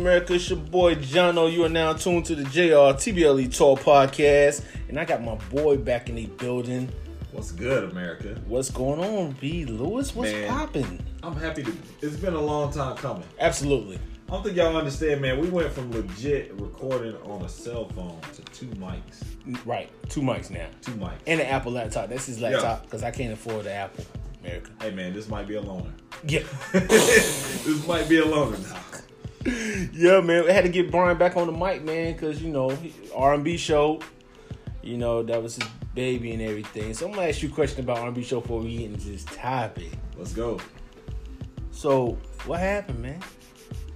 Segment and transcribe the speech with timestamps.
[0.00, 0.34] America?
[0.34, 1.52] It's your boy Jono.
[1.52, 5.76] You are now tuned to the JR TBLE Talk podcast, and I got my boy
[5.76, 6.88] back in the building.
[7.32, 8.40] What's good, America?
[8.46, 9.66] What's going on, B.
[9.66, 10.14] Lewis?
[10.14, 10.48] What's Man.
[10.48, 11.04] popping?
[11.22, 11.72] I'm happy to.
[12.00, 13.24] It's been a long time coming.
[13.38, 13.98] Absolutely.
[14.28, 15.38] I don't think y'all understand, man.
[15.38, 19.22] We went from legit recording on a cell phone to two mics.
[19.66, 21.18] Right, two mics now, Two mics.
[21.26, 22.08] and an Apple laptop.
[22.08, 24.04] That's his laptop because I can't afford the Apple.
[24.42, 24.70] America.
[24.80, 25.90] hey, man, this might be a loner.
[26.26, 26.40] Yeah,
[26.72, 28.76] this might be a loner now.
[29.44, 30.44] Yeah, man.
[30.44, 32.76] We had to get Brian back on the mic, man, because you know
[33.14, 34.00] R and B show.
[34.82, 36.94] You know that was his baby and everything.
[36.94, 38.90] So I'm gonna ask you a question about R and B show before we get
[38.90, 39.92] into this topic.
[40.16, 40.58] Let's go.
[41.70, 43.20] So what happened, man?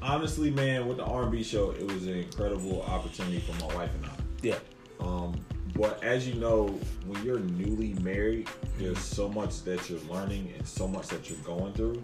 [0.00, 4.04] Honestly, man, with the R&B show, it was an incredible opportunity for my wife and
[4.04, 4.10] I.
[4.42, 4.58] Yeah,
[5.00, 5.34] Um,
[5.74, 6.66] but as you know,
[7.06, 11.38] when you're newly married, there's so much that you're learning and so much that you're
[11.38, 12.02] going through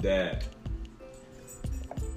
[0.00, 0.44] that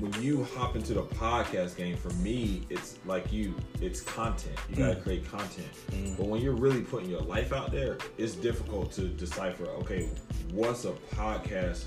[0.04, 4.60] when you hop into the podcast game, for me, it's like you, it's content.
[4.70, 5.04] You gotta mm.
[5.04, 5.70] create content.
[5.92, 6.18] Mm.
[6.18, 10.10] But when you're really putting your life out there, it's difficult to decipher, okay,
[10.52, 11.86] what's a podcast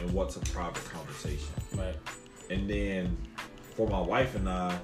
[0.00, 1.52] and what's a private conversation.
[1.76, 1.94] right.
[2.48, 3.18] And then
[3.76, 4.78] for my wife and I,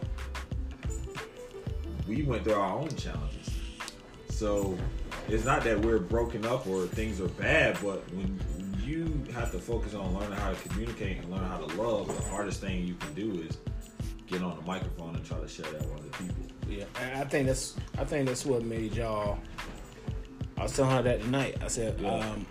[2.07, 3.51] we went through our own challenges.
[4.29, 4.77] So
[5.27, 8.39] it's not that we're broken up or things are bad, but when
[8.89, 12.29] you have to focus on learning how to communicate and learn how to love, the
[12.31, 13.59] hardest thing you can do is
[14.27, 16.35] get on the microphone and try to share that with other people.
[16.69, 16.85] Yeah,
[17.21, 19.39] I think that's I think that's what made y'all.
[20.57, 21.57] I was telling her that tonight.
[21.63, 22.15] I said, Yeah.
[22.17, 22.47] um,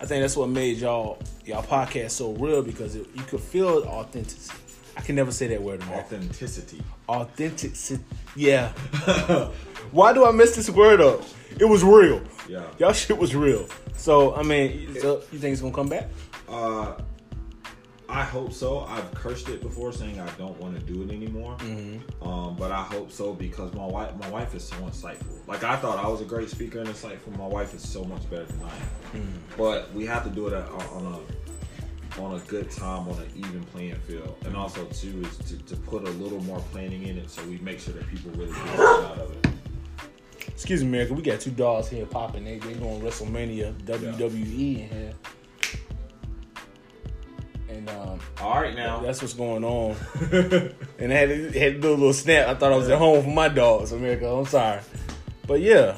[0.00, 3.84] I think that's what made y'all y'all podcast so real because it, you could feel
[3.84, 4.58] authenticity.
[4.96, 6.00] I can never say that word anymore.
[6.00, 6.82] Authenticity.
[7.08, 8.02] Authenticity.
[8.36, 8.68] Yeah.
[9.92, 11.22] Why do I mess this word up?
[11.58, 12.22] It was real.
[12.48, 12.62] Yeah.
[12.78, 13.66] Y'all shit was real.
[13.96, 16.08] So I mean, so you think it's gonna come back?
[16.48, 16.94] Uh,
[18.08, 18.80] I hope so.
[18.80, 21.56] I've cursed it before, saying I don't want to do it anymore.
[22.22, 25.46] Um, but I hope so because my wife, my wife is so insightful.
[25.46, 27.36] Like I thought I was a great speaker and insightful.
[27.38, 29.42] My wife is so much better than I am.
[29.56, 33.30] But we have to do it at, on a on a good time, on an
[33.36, 37.16] even playing field, and also too is to, to put a little more planning in
[37.16, 39.46] it, so we make sure that people really get out of it.
[40.60, 41.14] Excuse me, America.
[41.14, 42.44] We got two dogs here popping.
[42.44, 45.12] They they doing WrestleMania WWE in here.
[47.70, 49.00] And um, All right, now.
[49.00, 49.96] That's what's going on.
[50.98, 52.46] and I had to, had to do a little snap.
[52.46, 54.28] I thought I was at home for my dogs, America.
[54.28, 54.82] I'm sorry.
[55.46, 55.96] But yeah.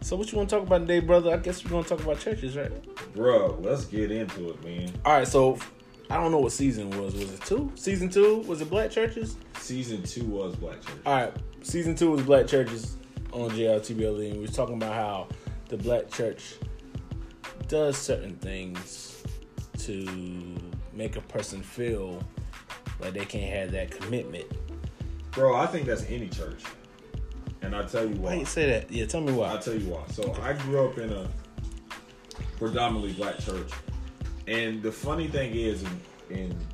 [0.00, 1.32] So what you want to talk about today, brother?
[1.32, 2.72] I guess we're going to talk about churches, right?
[3.14, 4.90] Bro, let's get into it, man.
[5.04, 5.60] All right, so
[6.10, 7.14] I don't know what season was.
[7.14, 7.70] Was it two?
[7.76, 8.38] Season two?
[8.48, 9.36] Was it Black Churches?
[9.60, 10.96] Season two was Black Church.
[11.06, 11.32] All right,
[11.62, 12.96] season two was Black Churches
[13.42, 15.28] on JLTBLE, and we were talking about how
[15.68, 16.54] the Black Church
[17.68, 19.22] does certain things
[19.78, 20.56] to
[20.92, 22.22] make a person feel
[22.98, 24.46] like they can't have that commitment.
[25.32, 26.62] Bro, I think that's any church.
[27.60, 28.90] And I'll tell you Why you say that?
[28.90, 29.48] Yeah, tell me why.
[29.48, 30.04] I'll tell you why.
[30.12, 31.28] So I grew up in a
[32.58, 33.70] predominantly black church.
[34.46, 36.66] And the funny thing is, and, and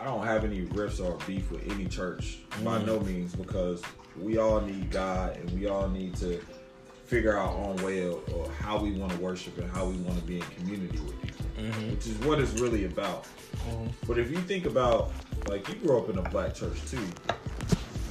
[0.00, 2.86] I don't have any riffs or beef with any church by mm.
[2.86, 3.82] no means because
[4.22, 6.40] we all need God and we all need to
[7.04, 10.18] figure our own way of, of how we want to worship and how we want
[10.18, 11.90] to be in community with people, mm-hmm.
[11.90, 13.24] which is what it's really about.
[13.24, 13.86] Mm-hmm.
[14.06, 15.10] But if you think about,
[15.48, 17.00] like, you grew up in a black church too.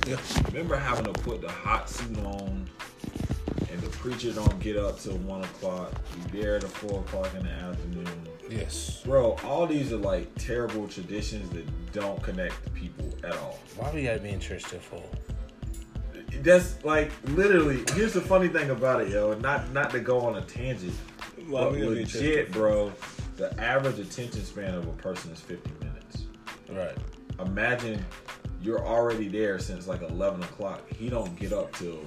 [0.07, 0.18] Yeah.
[0.47, 2.68] Remember having to put the hot suit on
[3.69, 5.91] and the preacher don't get up till one o'clock.
[6.16, 8.28] You there at four o'clock in the afternoon.
[8.50, 9.01] Yes.
[9.06, 13.59] Bro, all these are like terrible traditions that don't connect people at all.
[13.75, 15.03] Why we gotta be in church till four?
[16.43, 17.83] That's like literally.
[17.94, 19.33] Here's the funny thing about it, yo.
[19.35, 20.94] Not not to go on a tangent,
[21.47, 22.94] Why but we gotta be in church legit, bro.
[23.38, 26.23] The average attention span of a person is 50 minutes.
[26.69, 26.97] Right.
[27.39, 28.03] Imagine
[28.62, 30.81] you're already there since like 11 o'clock.
[30.89, 32.00] He don't get up till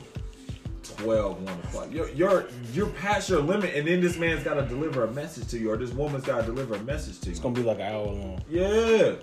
[0.97, 1.89] 12, 1 o'clock.
[1.91, 5.49] You're, you're, you're past your limit, and then this man's got to deliver a message
[5.49, 7.31] to you, or this woman's got to deliver a message to you.
[7.33, 8.43] It's gonna be like an hour long.
[8.49, 9.15] Yeah.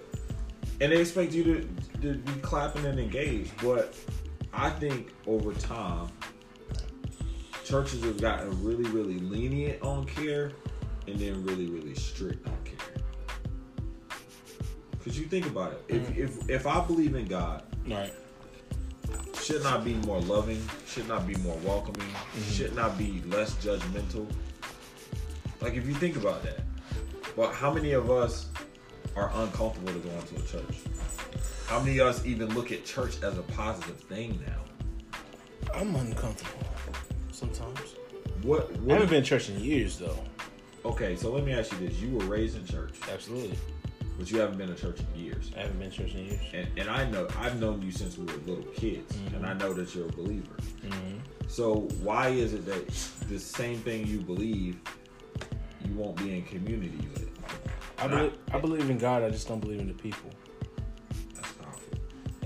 [0.79, 3.51] And they expect you to, to be clapping and engaged.
[3.61, 3.95] But
[4.57, 6.09] I think over time,
[7.63, 10.51] churches have gotten really, really lenient on care
[11.07, 13.04] and then really, really strict on care.
[14.92, 15.83] Because you think about it.
[15.88, 16.18] If, mm.
[16.18, 18.12] if, if I believe in God, Right.
[19.42, 22.51] should not be more loving, should not be more welcoming, mm-hmm.
[22.51, 24.27] should not be less judgmental.
[25.62, 26.62] Like if you think about that.
[27.36, 28.48] But how many of us
[29.15, 30.77] are uncomfortable to go into a church?
[31.67, 35.71] How many of us even look at church as a positive thing now?
[35.73, 36.65] I'm uncomfortable
[37.31, 37.95] sometimes.
[38.41, 40.17] What, I haven't been in church in years though.
[40.85, 41.99] Okay, so let me ask you this.
[41.99, 42.93] You were raised in church.
[43.11, 43.57] Absolutely.
[44.17, 45.51] but you haven't been to church in years.
[45.55, 46.39] I haven't been to church in years.
[46.53, 49.73] And, and I know I've known you since we were little kids, and I know
[49.73, 50.55] that you're a believer.
[50.85, 51.17] Mm-hmm.
[51.47, 52.87] So why is it that
[53.29, 54.79] the same thing you believe,
[55.85, 57.29] you won't be in community with?
[57.99, 59.23] I believe, I believe in God.
[59.23, 60.29] I just don't believe in the people.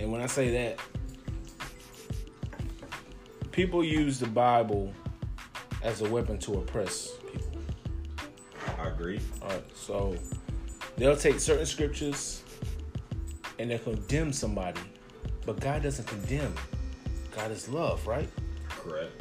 [0.01, 0.79] And when I say that,
[3.51, 4.91] people use the Bible
[5.83, 7.51] as a weapon to oppress people.
[8.79, 9.21] I agree.
[9.43, 10.15] All right, so
[10.97, 12.41] they'll take certain scriptures
[13.59, 14.81] and they'll condemn somebody,
[15.45, 16.55] but God doesn't condemn.
[17.35, 18.29] God is love, right?
[18.69, 19.11] Correct.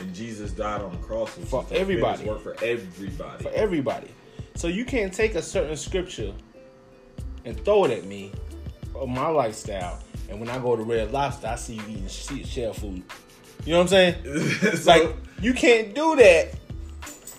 [0.00, 2.24] And Jesus died on the cross For is the finished everybody.
[2.24, 3.44] Work for everybody.
[3.44, 4.08] For everybody.
[4.56, 6.34] So you can't take a certain scripture
[7.44, 8.32] and throw it at me
[9.08, 10.00] my lifestyle.
[10.28, 12.08] And when I go to Red Lobster, I see you eating
[12.44, 13.02] shell food.
[13.64, 14.38] You know what I'm saying?
[14.76, 16.54] so, Like you can't do that.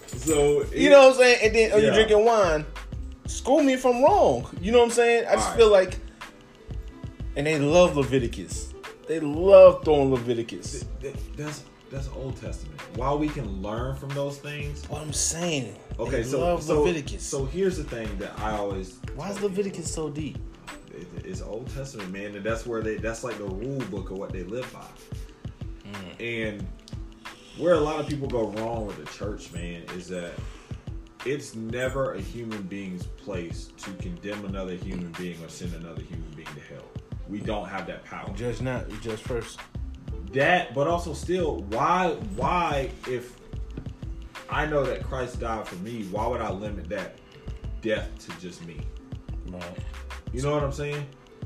[0.06, 1.40] so it- You know what I'm saying?
[1.44, 1.84] And then oh, Yeah.
[1.86, 2.66] you're drinking wine.
[3.28, 4.48] School me if I'm wrong.
[4.62, 5.26] You know what I'm saying?
[5.28, 5.58] I just Alright.
[5.60, 5.98] feel like,
[7.36, 8.74] and they love Leviticus.
[9.08, 10.86] They love throwing Leviticus.
[11.36, 12.80] That's that's Old Testament.
[12.96, 15.76] While we can learn from those things, What I'm saying.
[16.00, 16.18] okay.
[16.18, 17.24] they So love so, Leviticus.
[17.24, 19.64] so here's the thing that I always Why is tell people.
[19.64, 20.38] Leviticus so deep?
[20.96, 24.18] It- It's Old Testament, man, and that's where they that's like the rule book of
[24.18, 24.86] what they live by.
[25.92, 26.54] Mm.
[26.54, 26.68] And
[27.58, 30.32] where a lot of people go wrong with the church, man, is that
[31.26, 36.30] it's never a human being's place to condemn another human being or send another human
[36.36, 36.86] being to hell.
[37.28, 38.30] We don't have that power.
[38.36, 39.60] Judge not, you judge first.
[40.34, 43.36] That, but also still, why why if
[44.50, 47.16] I know that Christ died for me, why would I limit that
[47.82, 48.82] death to just me?
[49.48, 49.64] Right.
[50.36, 51.06] You know what I'm saying?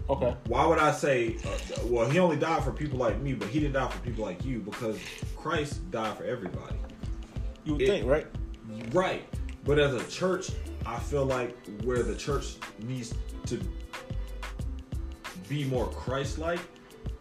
[0.09, 0.35] Okay.
[0.47, 3.59] Why would I say, uh, well, he only died for people like me, but he
[3.59, 4.97] didn't die for people like you because
[5.37, 6.75] Christ died for everybody.
[7.65, 8.25] You would It- think, right?
[8.91, 9.21] Right.
[9.63, 10.49] But as a church,
[10.87, 13.13] I feel like where the church needs
[13.45, 13.59] to
[15.47, 16.59] be more Christ like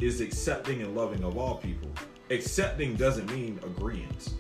[0.01, 1.91] is accepting and loving of all people.
[2.31, 4.31] Accepting doesn't mean agreement.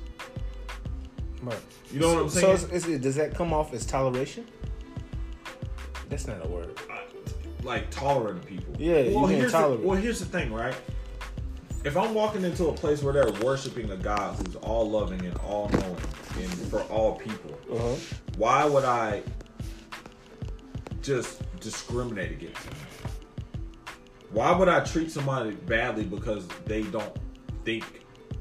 [1.42, 1.58] Right.
[1.92, 2.56] You know what I'm So, saying?
[2.58, 4.46] so is, is, does that come off as toleration?
[6.08, 6.78] That's not a word.
[6.90, 6.97] I-
[7.62, 8.74] like tolerant of people.
[8.78, 9.52] Yeah, you being here's.
[9.52, 10.74] The, well, here's the thing, right?
[11.84, 15.36] If I'm walking into a place where they're worshiping a God who's all loving and
[15.38, 15.96] all knowing
[16.38, 17.94] and for all people, Uh-huh.
[18.36, 19.22] why would I
[21.02, 22.74] just discriminate against them?
[24.32, 27.16] Why would I treat somebody badly because they don't
[27.64, 27.84] think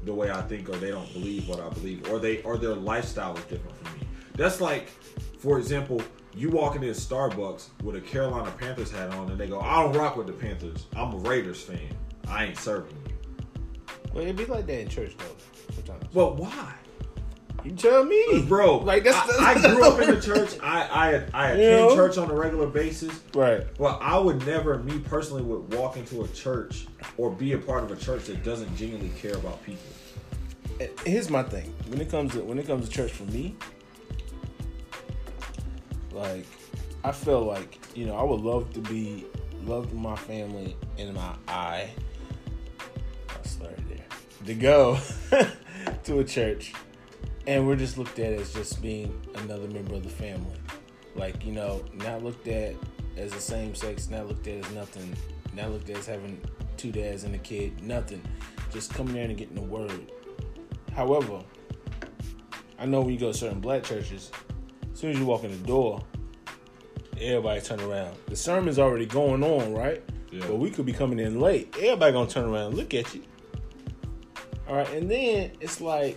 [0.04, 2.74] the way I think or they don't believe what I believe or they or their
[2.74, 4.06] lifestyle is different from me?
[4.34, 4.88] That's like,
[5.38, 6.02] for example,
[6.38, 9.96] you walking in Starbucks with a Carolina Panthers hat on and they go, I don't
[9.96, 10.86] rock with the Panthers.
[10.96, 11.88] I'm a Raiders fan.
[12.28, 13.14] I ain't serving you.
[14.14, 16.04] Well, it'd be like that in church, though, sometimes.
[16.14, 16.74] But why?
[17.64, 18.24] You tell me.
[18.32, 20.50] Uh, bro, Like, that's- I, I grew up in the church.
[20.62, 21.94] I I, I attend You know?
[21.96, 23.20] church on a regular basis.
[23.34, 23.66] Right.
[23.80, 26.86] Well, I would never, me personally, would walk into a church
[27.16, 29.82] or be a part of a church that doesn't genuinely care about people.
[30.80, 31.74] Eh, here's my thing.
[31.88, 33.56] When it comes to when it comes to church for me,
[36.18, 36.44] like
[37.04, 39.24] I feel like, you know, I would love to be
[39.64, 41.90] loved my family in my eye.
[43.28, 44.04] I started there.
[44.46, 44.98] To go
[46.04, 46.72] to a church
[47.46, 50.56] and we're just looked at as just being another member of the family.
[51.14, 52.74] Like, you know, not looked at
[53.16, 55.16] as the same sex, not looked at as nothing,
[55.54, 56.40] not looked at as having
[56.76, 58.22] two dads and a kid, nothing.
[58.70, 60.12] Just coming there and getting the word.
[60.94, 61.42] However,
[62.78, 64.30] I know when you go to certain black churches,
[64.98, 66.02] as soon as you walk in the door,
[67.20, 68.16] everybody turn around.
[68.26, 70.02] The sermon's already going on, right?
[70.32, 70.44] Yeah.
[70.48, 71.72] But we could be coming in late.
[71.76, 73.22] Everybody gonna turn around and look at you.
[74.66, 76.16] All right, and then it's like,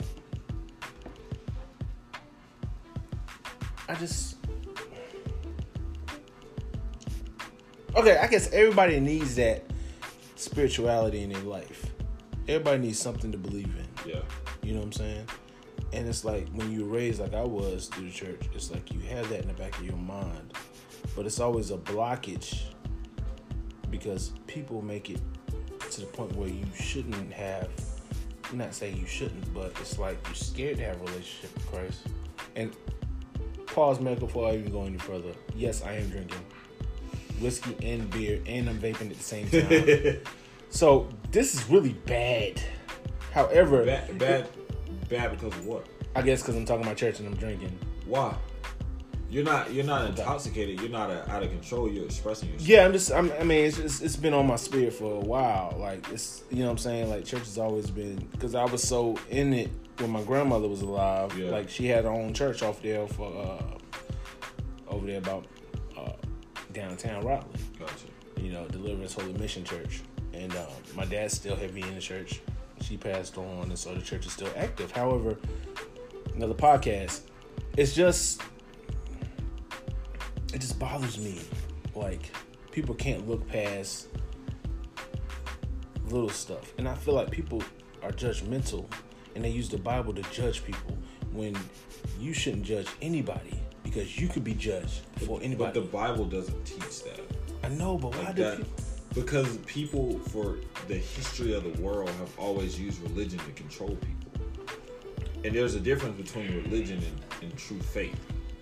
[3.87, 4.37] I just.
[7.95, 9.63] Okay, I guess everybody needs that
[10.37, 11.85] spirituality in their life.
[12.47, 14.09] Everybody needs something to believe in.
[14.09, 14.21] Yeah.
[14.63, 15.27] You know what I'm saying?
[15.93, 18.99] And it's like when you raised like I was through the church, it's like you
[19.01, 20.53] have that in the back of your mind.
[21.15, 22.61] But it's always a blockage
[23.89, 25.19] because people make it
[25.91, 27.69] to the point where you shouldn't have.
[28.53, 32.07] Not saying you shouldn't, but it's like you're scared to have a relationship with Christ.
[32.55, 32.75] And
[33.65, 35.31] pause medical before I even go any further.
[35.55, 36.43] Yes, I am drinking
[37.41, 40.19] whiskey and beer and I'm vaping at the same time.
[40.69, 42.61] so this is really bad.
[43.31, 44.60] However, bad, bad,
[45.11, 45.85] bad because of what?
[46.15, 47.77] I guess because I'm talking about church and I'm drinking.
[48.05, 48.35] Why?
[49.29, 49.71] You're not.
[49.71, 50.81] You're not intoxicated.
[50.81, 51.89] You're not uh, out of control.
[51.89, 52.67] You're expressing yourself.
[52.67, 53.11] Yeah, I'm just.
[53.11, 55.75] I'm, I mean, it's, just, it's been on my spirit for a while.
[55.79, 57.09] Like it's, you know, what I'm saying.
[57.09, 60.81] Like church has always been because I was so in it when my grandmother was
[60.81, 61.37] alive.
[61.37, 61.49] Yeah.
[61.49, 63.77] Like she had her own church off there for uh,
[64.89, 65.45] over there about
[65.97, 66.11] uh,
[66.73, 67.45] downtown Raleigh.
[67.79, 68.07] Gotcha.
[68.37, 70.01] You know, Deliverance Holy Mission Church,
[70.33, 72.41] and um, my dad's still heavy in the church.
[72.91, 74.91] She passed on, and so the church is still active.
[74.91, 75.37] However,
[76.35, 77.21] another podcast.
[77.77, 78.41] It's just,
[80.53, 81.39] it just bothers me.
[81.95, 82.33] Like
[82.73, 84.09] people can't look past
[86.09, 87.63] little stuff, and I feel like people
[88.03, 88.91] are judgmental,
[89.35, 90.97] and they use the Bible to judge people
[91.31, 91.57] when
[92.19, 97.03] you shouldn't judge anybody because you could be judged before But the Bible doesn't teach
[97.05, 97.21] that.
[97.63, 98.90] I know, but why Like do that people?
[99.13, 104.31] Because people for the history of the world have always used religion to control people.
[105.43, 108.19] And there's a difference between religion and, and true faith.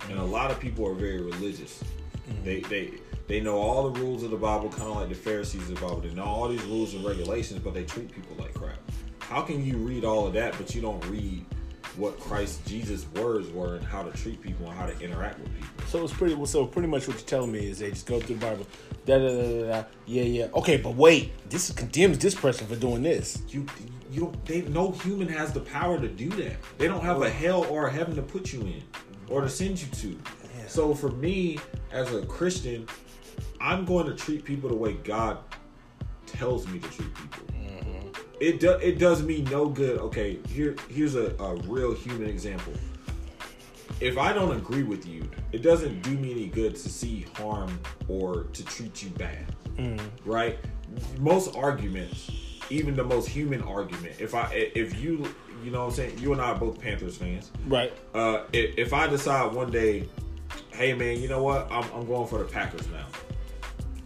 [0.10, 1.84] And a lot of people are very religious.
[2.30, 2.44] Mm-hmm.
[2.44, 2.94] They they
[3.28, 5.86] they know all the rules of the Bible, kind of like the Pharisees of the
[5.86, 6.00] Bible.
[6.02, 8.80] They know all these rules and regulations, but they treat people like crap.
[9.20, 11.46] How can you read all of that, but you don't read
[12.00, 15.54] what Christ Jesus' words were and how to treat people and how to interact with
[15.54, 15.86] people?
[15.88, 16.46] So it's pretty.
[16.46, 18.68] So pretty much what you're telling me is they just go through the Bible.
[19.06, 19.82] Da da da da.
[19.82, 19.88] da.
[20.06, 20.48] Yeah, yeah.
[20.56, 21.34] Okay, but wait.
[21.50, 23.42] This condemns this person for doing this.
[23.50, 23.66] You
[24.12, 26.56] you they no human has the power to do that.
[26.78, 28.84] They don't have a hell or a heaven to put you in
[29.28, 30.20] or to send you to.
[30.68, 31.58] So for me
[31.92, 32.88] as a Christian,
[33.60, 35.40] I'm going to treat people the way God
[36.28, 37.44] tells me to treat people.
[38.40, 40.00] It do, it does me no good.
[40.00, 42.74] Okay, here here's a, a real human example.
[44.00, 47.80] If I don't agree with you, it doesn't do me any good to see harm
[48.08, 49.46] or to treat you bad
[50.26, 50.60] right?
[51.20, 52.32] Most arguments,
[52.70, 56.32] even the most human argument, if I if you you know what I'm saying, you
[56.32, 57.52] and I are both Panthers fans.
[57.68, 57.92] Right.
[58.14, 60.08] Uh, if, if I decide one day,
[60.72, 63.06] hey man, you know what, I'm, I'm going for the Packers now.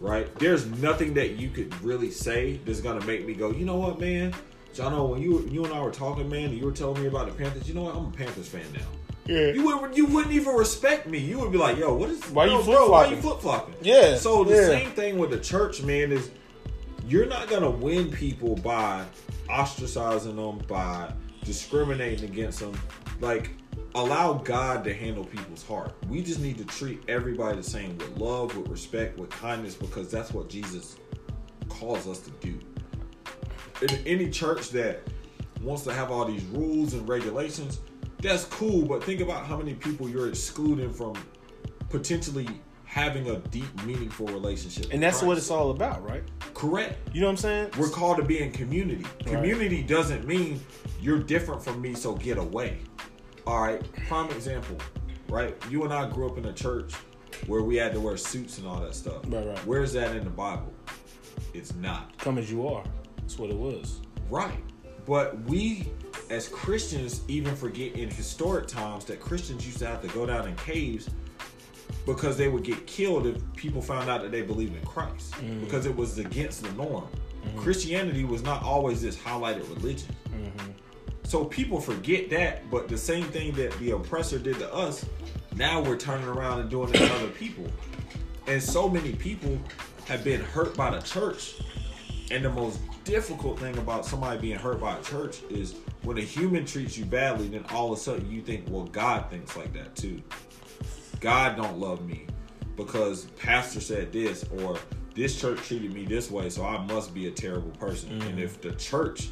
[0.04, 0.32] Right?
[0.38, 3.98] There's nothing that you could really say that's gonna make me go, you know what,
[3.98, 4.34] man.
[4.78, 7.08] i know when you you and I were talking, man, and you were telling me
[7.08, 8.80] about the Panthers, you know what, I'm a Panthers fan now.
[9.24, 9.52] Yeah.
[9.52, 11.16] You would you wouldn't even respect me.
[11.16, 12.22] You would be like, "Yo, what is?
[12.24, 13.22] Why yo, you bro, Why you flip-flopping?
[13.22, 14.66] flip flopping?" Yeah, So the yeah.
[14.66, 16.30] same thing with the church, man, is
[17.08, 19.06] you're not gonna win people by
[19.48, 21.10] ostracizing them, by
[21.44, 22.78] discriminating against them.
[23.20, 23.52] Like,
[23.94, 25.92] allow God to handle people's heart.
[26.08, 30.10] We just need to treat everybody the same with love, with respect, with kindness, because
[30.10, 30.96] that's what Jesus
[31.68, 32.58] calls us to do.
[33.82, 35.02] In any church that
[35.60, 37.80] wants to have all these rules and regulations,
[38.20, 41.14] that's cool, but think about how many people you're excluding from
[41.90, 42.48] potentially
[42.84, 44.92] having a deep, meaningful relationship.
[44.92, 46.22] And that's what it's all about, right?
[46.54, 46.96] correct.
[47.12, 47.70] You know what I'm saying?
[47.78, 49.04] We're called to be in community.
[49.26, 50.60] Community doesn't mean
[51.00, 52.78] you're different from me, so get away.
[53.46, 54.78] All right, prime example,
[55.28, 55.54] right?
[55.68, 56.94] You and I grew up in a church
[57.46, 59.22] where we had to wear suits and all that stuff.
[59.26, 59.58] Right, right.
[59.66, 60.72] Where's that in the Bible?
[61.52, 62.16] It's not.
[62.18, 62.84] Come as you are.
[63.18, 64.00] That's what it was.
[64.30, 64.58] Right.
[65.06, 65.88] But we,
[66.30, 70.48] as Christians, even forget in historic times that Christians used to have to go down
[70.48, 71.10] in caves
[72.06, 75.60] because they would get killed if people found out that they believed in Christ mm.
[75.60, 77.06] because it was against the norm.
[77.44, 77.58] Mm-hmm.
[77.58, 80.08] Christianity was not always this highlighted religion.
[80.30, 80.70] Mm-hmm.
[81.24, 85.04] So people forget that, but the same thing that the oppressor did to us,
[85.56, 87.66] now we're turning around and doing it to other people.
[88.46, 89.58] And so many people
[90.06, 91.54] have been hurt by the church.
[92.30, 96.22] And the most difficult thing about somebody being hurt by a church is when a
[96.22, 99.72] human treats you badly, then all of a sudden you think, well, God thinks like
[99.72, 100.22] that too.
[101.20, 102.26] God don't love me
[102.76, 104.78] because pastor said this or
[105.14, 108.20] this church treated me this way, so I must be a terrible person.
[108.22, 108.42] And mm.
[108.42, 109.28] if the church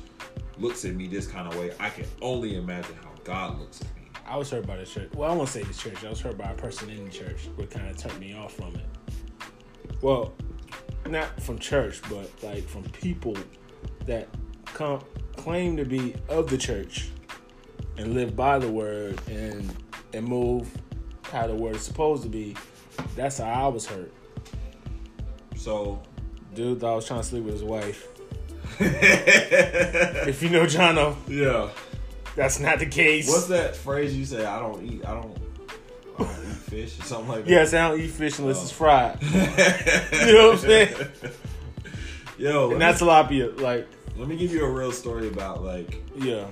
[0.58, 3.96] looks at me this kind of way, I can only imagine how God looks at
[3.96, 4.08] me.
[4.26, 5.10] I was hurt by the church.
[5.14, 6.04] Well, I won't say the church.
[6.04, 8.54] I was hurt by a person in the church, what kind of turned me off
[8.54, 8.86] from it.
[10.00, 10.32] Well,
[11.08, 13.36] not from church, but like from people
[14.06, 14.28] that
[14.64, 15.04] come
[15.36, 17.10] claim to be of the church
[17.96, 19.74] and live by the word and
[20.12, 20.70] and move
[21.22, 22.56] how the word is supposed to be.
[23.16, 24.12] That's how I was hurt.
[25.56, 26.02] So
[26.54, 28.08] Dude I was trying to sleep with his wife.
[30.28, 31.70] if you know Jono, yeah.
[32.36, 33.28] that's not the case.
[33.28, 34.44] What's that phrase you say?
[34.44, 35.04] I don't eat.
[35.06, 35.36] I don't.
[36.18, 37.50] I don't eat fish or something like that.
[37.50, 38.62] Yes, I don't eat fish unless Oh.
[38.62, 39.18] it's fried.
[39.22, 39.38] you
[40.34, 40.94] know what I'm saying?
[42.38, 43.58] Yo, And me, that's tilapia.
[43.60, 46.46] Like, let me give you a real story about like yeah.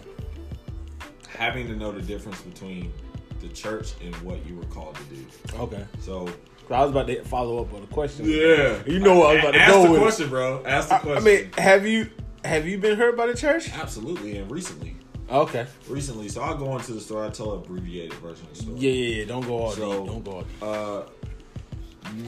[1.28, 2.92] having to know the difference between
[3.40, 5.24] the church and what you were called to do.
[5.58, 5.84] Okay.
[6.00, 6.28] So
[6.70, 8.26] I was about to follow up on the question.
[8.26, 10.00] yeah, You know what I was about to Ask go the with.
[10.02, 10.62] question, bro.
[10.64, 11.22] Ask the I, question.
[11.22, 12.10] I mean, have you
[12.44, 13.70] have you been hurt by the church?
[13.74, 14.38] absolutely.
[14.38, 14.96] And recently,
[15.30, 15.66] Okay.
[15.88, 17.26] recently, so I'll go into the story.
[17.26, 18.78] I tell an abbreviated version of the story.
[18.78, 19.24] Yeah, yeah, yeah.
[19.26, 20.06] Don't go all So- deep.
[20.06, 20.62] Don't go all deep.
[20.62, 21.02] Uh,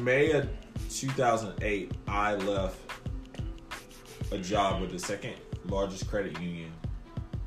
[0.03, 0.49] May of
[0.91, 2.79] 2008, I left
[4.31, 5.35] a job with the second
[5.67, 6.71] largest credit union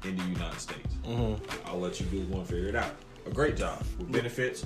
[0.03, 0.93] in the United States.
[1.05, 1.67] Mm-hmm.
[1.67, 2.93] I'll let you Google and figure it out.
[3.25, 4.65] A great job with benefits.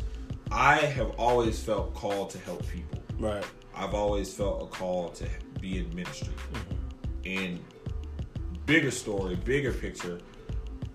[0.52, 3.00] I have always felt called to help people.
[3.18, 3.46] Right.
[3.76, 5.26] I've always felt a call to
[5.62, 6.34] be in ministry.
[6.54, 6.76] Mm-hmm.
[7.26, 7.60] And
[8.66, 10.20] bigger story, bigger picture,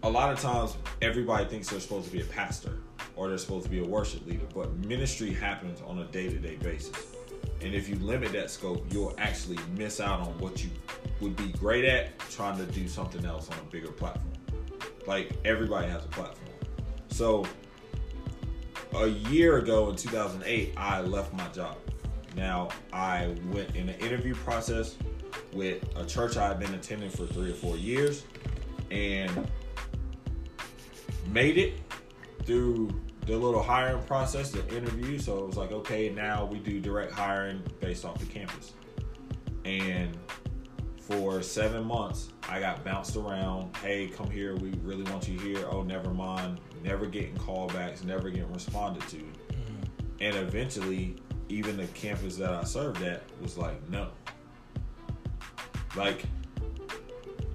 [0.02, 2.78] a lot of times everybody thinks they're supposed to be a pastor
[3.16, 6.38] or they're supposed to be a worship leader, but ministry happens on a day to
[6.38, 7.14] day basis.
[7.62, 10.68] And if you limit that scope, you'll actually miss out on what you
[11.20, 14.32] would be great at trying to do something else on a bigger platform.
[15.06, 16.43] Like everybody has a platform.
[17.14, 17.46] So
[18.96, 21.76] a year ago in 2008, I left my job.
[22.36, 24.96] Now, I went in an interview process
[25.52, 28.24] with a church I had been attending for three or four years
[28.90, 29.48] and
[31.30, 31.74] made it
[32.46, 32.90] through
[33.26, 35.16] the little hiring process, the interview.
[35.20, 38.72] So it was like, okay, now we do direct hiring based off the campus.
[39.64, 40.18] And
[40.98, 43.76] for seven months, I got bounced around.
[43.76, 44.56] Hey, come here.
[44.56, 45.64] We really want you here.
[45.70, 46.58] Oh, never mind.
[46.84, 49.16] Never getting callbacks, never getting responded to.
[49.16, 49.82] Mm-hmm.
[50.20, 51.16] And eventually,
[51.48, 54.10] even the campus that I served at was like, no.
[55.96, 56.24] Like,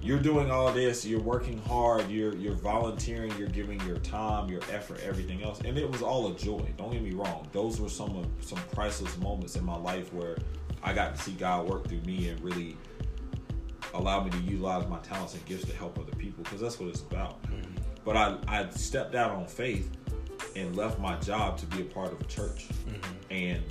[0.02, 4.62] you're doing all this, you're working hard, you're you're volunteering, you're giving your time, your
[4.72, 6.66] effort, everything else, and it was all a joy.
[6.78, 10.38] Don't get me wrong; those were some of some priceless moments in my life where
[10.82, 12.78] I got to see God work through me and really
[13.92, 16.88] allow me to utilize my talents and gifts to help other people because that's what
[16.88, 17.38] it's about.
[18.04, 19.90] But I I stepped out on faith
[20.56, 23.14] and left my job to be a part of a church, mm-hmm.
[23.30, 23.62] and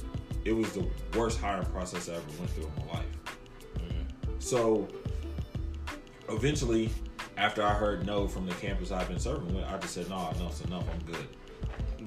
[0.46, 3.06] it was the worst hiring process I ever went through in my life.
[3.76, 4.32] Mm-hmm.
[4.40, 4.88] So
[6.30, 6.90] eventually,
[7.38, 10.30] after I heard no from the campus I've been serving with, I just said, no,
[10.36, 10.86] enough's enough.
[10.94, 11.28] I'm good.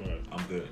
[0.07, 0.21] Right.
[0.31, 0.69] I'm good.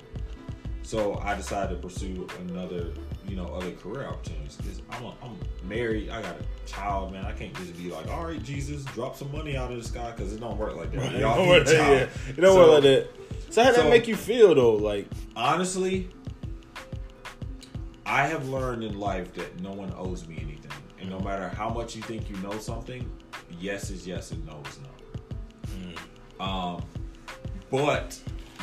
[0.82, 2.92] So I decided to pursue another,
[3.30, 4.56] you know, other career opportunities.
[4.56, 5.38] Cause I'm, a, I'm
[5.68, 6.10] married.
[6.10, 7.24] I got a child, man.
[7.24, 10.12] I can't just be like, all right, Jesus, drop some money out of the sky,
[10.14, 11.12] because it don't work like that.
[11.12, 12.08] Y'all don't need work like that.
[12.28, 13.08] It don't So, work like that.
[13.50, 14.74] So how so- that make you feel though?
[14.74, 16.10] Like, Honestly,
[18.04, 20.72] I have learned in life that no one owes me anything.
[21.00, 23.08] And no matter how much you think you know something,
[23.60, 24.78] yes is yes and no is
[26.38, 26.44] no.
[26.44, 26.82] Um,
[27.70, 28.18] but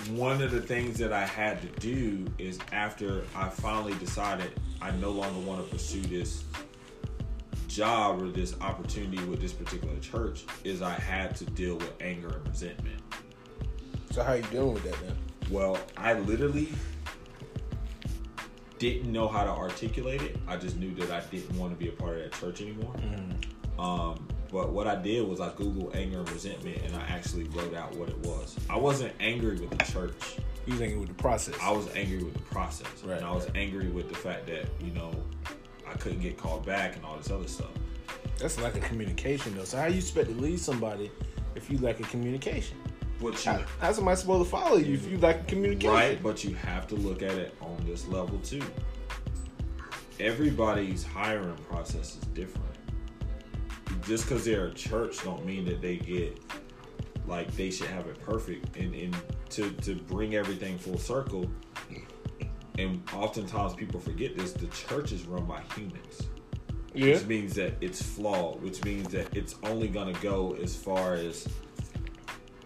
[0.09, 4.91] one of the things that I had to do is after I finally decided I
[4.91, 6.43] no longer want to pursue this
[7.67, 12.29] job or this opportunity with this particular church, is I had to deal with anger
[12.29, 13.01] and resentment.
[14.11, 15.15] so how are you dealing with that then?
[15.51, 16.69] Well, I literally
[18.79, 20.37] didn't know how to articulate it.
[20.47, 22.93] I just knew that I didn't want to be a part of that church anymore.
[23.79, 27.73] Um, but what I did was I googled anger and resentment, and I actually wrote
[27.75, 28.55] out what it was.
[28.69, 30.13] I wasn't angry with the church.
[30.65, 31.55] You was angry with the process.
[31.61, 33.57] I was angry with the process, Right, and I was right.
[33.57, 35.13] angry with the fact that you know
[35.87, 37.69] I couldn't get called back and all this other stuff.
[38.39, 39.63] That's like a communication though.
[39.63, 41.09] So how you expect to lead somebody
[41.55, 42.77] if you lack a communication?
[43.19, 45.91] What you How, how's somebody supposed to follow you if you lack communication?
[45.95, 48.61] Right, but you have to look at it on this level too.
[50.19, 52.66] Everybody's hiring process is different.
[54.07, 56.39] Just because they're a church don't mean that they get
[57.27, 58.75] like they should have it perfect.
[58.77, 59.15] And, and
[59.51, 61.49] to to bring everything full circle,
[62.77, 66.27] and oftentimes people forget this: the church is run by humans
[66.93, 67.13] Yeah.
[67.15, 71.47] which means that it's flawed, which means that it's only gonna go as far as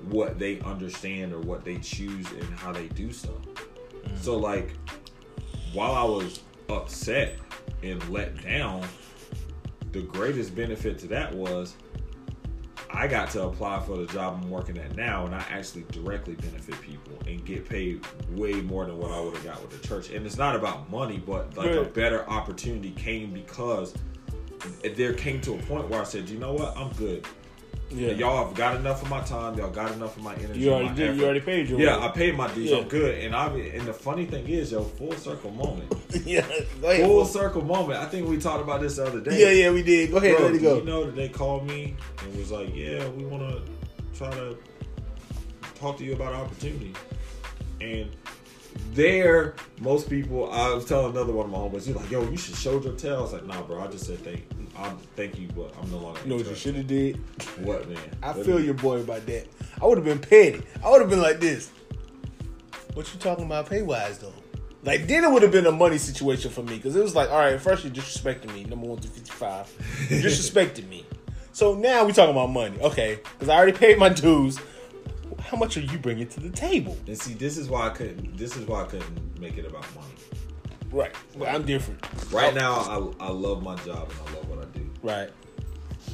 [0.10, 3.41] what they understand or what they choose and how they do stuff.
[4.15, 4.41] So mm.
[4.41, 4.75] like
[5.73, 7.38] while I was upset
[7.84, 8.84] and let down,
[9.91, 11.75] the greatest benefit to that was
[12.93, 16.36] I got to apply for the job I'm working at now, and I actually directly
[16.36, 19.88] benefit people and get paid way more than what I would have got with the
[19.88, 20.10] church.
[20.10, 23.93] And it's not about money, but like a better opportunity came because
[24.95, 27.25] there came to a point where I said, you know what, I'm good.
[27.93, 28.12] Yeah.
[28.12, 29.58] Y'all have got enough of my time.
[29.58, 30.62] Y'all got enough of my energy.
[30.62, 31.10] You already did.
[31.10, 31.15] effort.
[31.17, 32.04] You already paid your Yeah, way.
[32.06, 32.69] I paid my dues.
[32.71, 32.77] Yeah.
[32.77, 33.23] I'm good.
[33.23, 35.93] And I and the funny thing is, yo, full circle moment.
[36.25, 36.39] yeah.
[36.39, 37.06] Ahead.
[37.06, 37.99] Full circle moment.
[37.99, 39.39] I think we talked about this the other day.
[39.39, 40.10] yeah, yeah, we did.
[40.12, 40.77] Go ahead, Bro, let it go.
[40.77, 43.62] you know that they called me and was like, "Yeah, we want to
[44.17, 44.58] try to
[45.75, 46.93] talk to you about opportunity."
[47.82, 48.10] And
[48.93, 50.49] there, most people.
[50.51, 52.93] I was telling another one of my homies, he's like, "Yo, you should show your
[52.93, 53.82] tail." I was like, "Nah, bro.
[53.82, 54.45] I just said thank,
[54.77, 57.17] I thank you, but I'm no longer." you know what you should have did?
[57.60, 57.97] What man?
[58.23, 59.47] I What feel your boy about that.
[59.81, 60.62] I would have been petty.
[60.84, 61.71] I would have been like this.
[62.93, 64.34] What you talking about pay wise though?
[64.84, 67.29] Like then it would have been a money situation for me because it was like,
[67.29, 69.71] all right, first you disrespecting me, number one through fifty five,
[70.10, 71.05] you disrespected me.
[71.53, 73.19] So now we talking about money, okay?
[73.34, 74.60] Because I already paid my dues.
[75.39, 76.97] How much are you bringing to the table?
[77.07, 78.38] And see, this is why I couldn't.
[78.38, 80.07] This is why I couldn't make it about money.
[80.91, 81.15] Right.
[81.38, 82.06] But I'm different.
[82.32, 84.89] Right now, I, I love my job and I love what I do.
[85.01, 85.30] Right.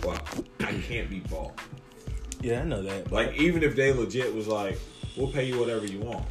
[0.04, 1.60] But I can't be bought.
[2.42, 3.12] Yeah, I know that.
[3.12, 4.80] Like even if they legit was like,
[5.16, 6.26] we'll pay you whatever you want.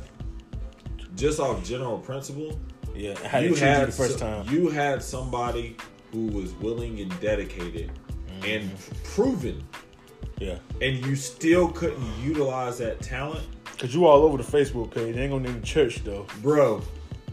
[1.17, 2.59] Just off general principle,
[2.95, 4.49] Yeah, how you had you the first so- time.
[4.49, 5.77] You had somebody
[6.13, 7.91] who was willing and dedicated
[8.45, 8.95] and mm-hmm.
[9.15, 9.65] proven,
[10.39, 13.47] yeah, and you still couldn't utilize that talent,
[13.79, 15.15] cause you all over the Facebook page.
[15.15, 16.27] They ain't gonna name the church though.
[16.43, 16.83] bro.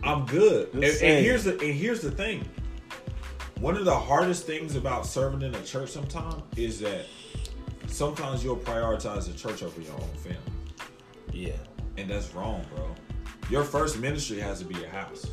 [0.03, 0.73] I'm good.
[0.73, 2.47] And, and here's the and here's the thing.
[3.59, 7.05] One of the hardest things about serving in a church sometimes is that
[7.87, 10.37] sometimes you'll prioritize the church over your own family.
[11.31, 11.53] Yeah,
[11.97, 12.93] And that's wrong, bro.
[13.49, 15.25] Your first ministry has to be your house.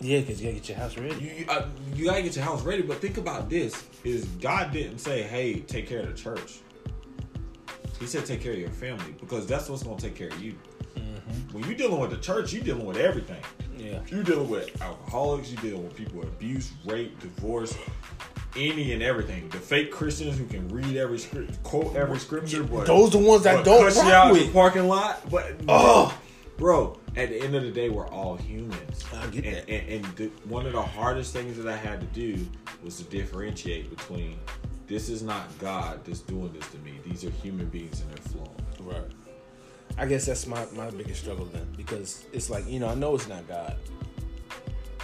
[0.00, 1.14] yeah, cause you gotta get your house ready.
[1.22, 4.72] You you, uh, you gotta get your house ready, but think about this: is God
[4.72, 6.60] didn't say, "Hey, take care of the church."
[8.00, 10.54] He said, "Take care of your family," because that's what's gonna take care of you.
[11.52, 13.42] When you're dealing with the church, you're dealing with everything.
[13.76, 15.52] Yeah, You're dealing with alcoholics.
[15.52, 17.76] You're dealing with people with abuse, rape, divorce,
[18.56, 19.48] any and everything.
[19.50, 23.42] The fake Christians who can read every script, quote every scripture, but those the ones
[23.44, 25.28] that don't cuss you rock out in the parking lot.
[25.30, 26.16] But Oh.
[26.56, 29.04] bro, at the end of the day, we're all humans.
[29.14, 29.68] I get and, that.
[29.68, 32.46] And, and the, one of the hardest things that I had to do
[32.82, 34.38] was to differentiate between
[34.86, 36.98] this is not God that's doing this to me.
[37.04, 38.62] These are human beings and they're flawed.
[38.80, 39.25] Right.
[39.98, 43.14] I guess that's my, my biggest struggle then because it's like, you know, I know
[43.14, 43.76] it's not God.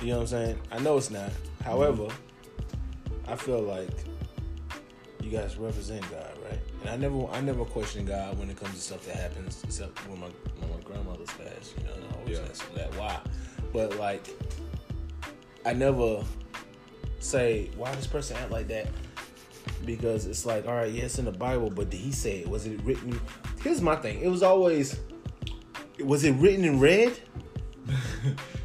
[0.01, 0.59] You know what I'm saying?
[0.71, 1.31] I know it's not.
[1.65, 2.09] However,
[3.29, 3.89] I feel like
[5.23, 6.59] you guys represent God, right?
[6.81, 9.97] And I never I never question God when it comes to stuff that happens, except
[10.09, 10.27] when my
[10.59, 12.45] when my grandmother's passed, you know, and I always Yeah.
[12.51, 13.21] ask that why.
[13.73, 14.29] But like
[15.65, 16.25] I never
[17.21, 18.89] say why this person act like that
[19.87, 22.49] because it's like, all right, yeah, in the Bible, but did he say it?
[22.49, 23.21] Was it written?
[23.63, 24.21] Here's my thing.
[24.21, 24.99] It was always,
[26.05, 27.19] was it written in red?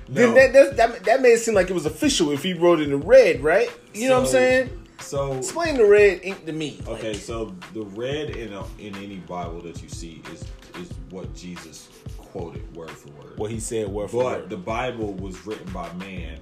[0.09, 2.79] Then that, that that that made it seem like it was official if he wrote
[2.79, 3.69] it in red, right?
[3.93, 4.87] You know what I'm saying?
[4.99, 6.79] So Explain the red ink to me.
[6.87, 10.45] Like, Okay, so the red in a, in any Bible that you see is
[10.81, 13.37] is what Jesus quoted word for word.
[13.37, 14.39] what he said word for word.
[14.43, 16.39] but the Bible was written by man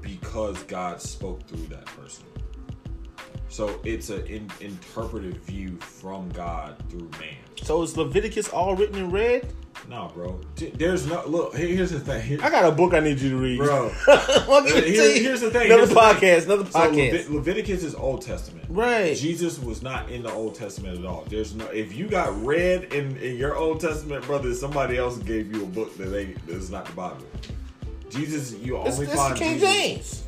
[0.00, 2.24] because God spoke through that person.
[3.50, 7.34] So it's an in, interpretive view from God through man.
[7.62, 9.52] so is Leviticus all written in red?
[9.88, 10.40] No, bro.
[10.74, 11.56] There's no look.
[11.56, 13.90] Here's the thing, Here- I got a book I need you to read, bro.
[14.08, 15.96] Uh, here- here's the thing, Another here's the thing.
[15.96, 16.44] podcast.
[16.44, 17.12] Another So podcast.
[17.12, 18.66] Levit- Leviticus is Old Testament.
[18.68, 19.16] Right.
[19.16, 21.24] Jesus was not in the Old Testament at all.
[21.30, 21.66] There's no.
[21.68, 25.66] If you got read in, in your Old Testament, brother, somebody else gave you a
[25.66, 26.44] book that ain't.
[26.46, 27.24] That's not the Bible.
[28.10, 30.22] Jesus, you only this find is King Jesus- James.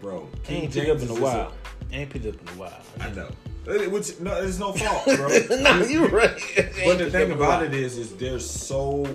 [0.00, 0.28] bro.
[0.44, 1.52] King James up in a while.
[1.94, 2.80] I ain't picked up in a while.
[3.00, 3.28] I know.
[3.66, 5.28] It- Which no, it's no fault, bro.
[5.62, 6.38] no, you're right.
[6.84, 9.06] But the thing about it is, is there's so,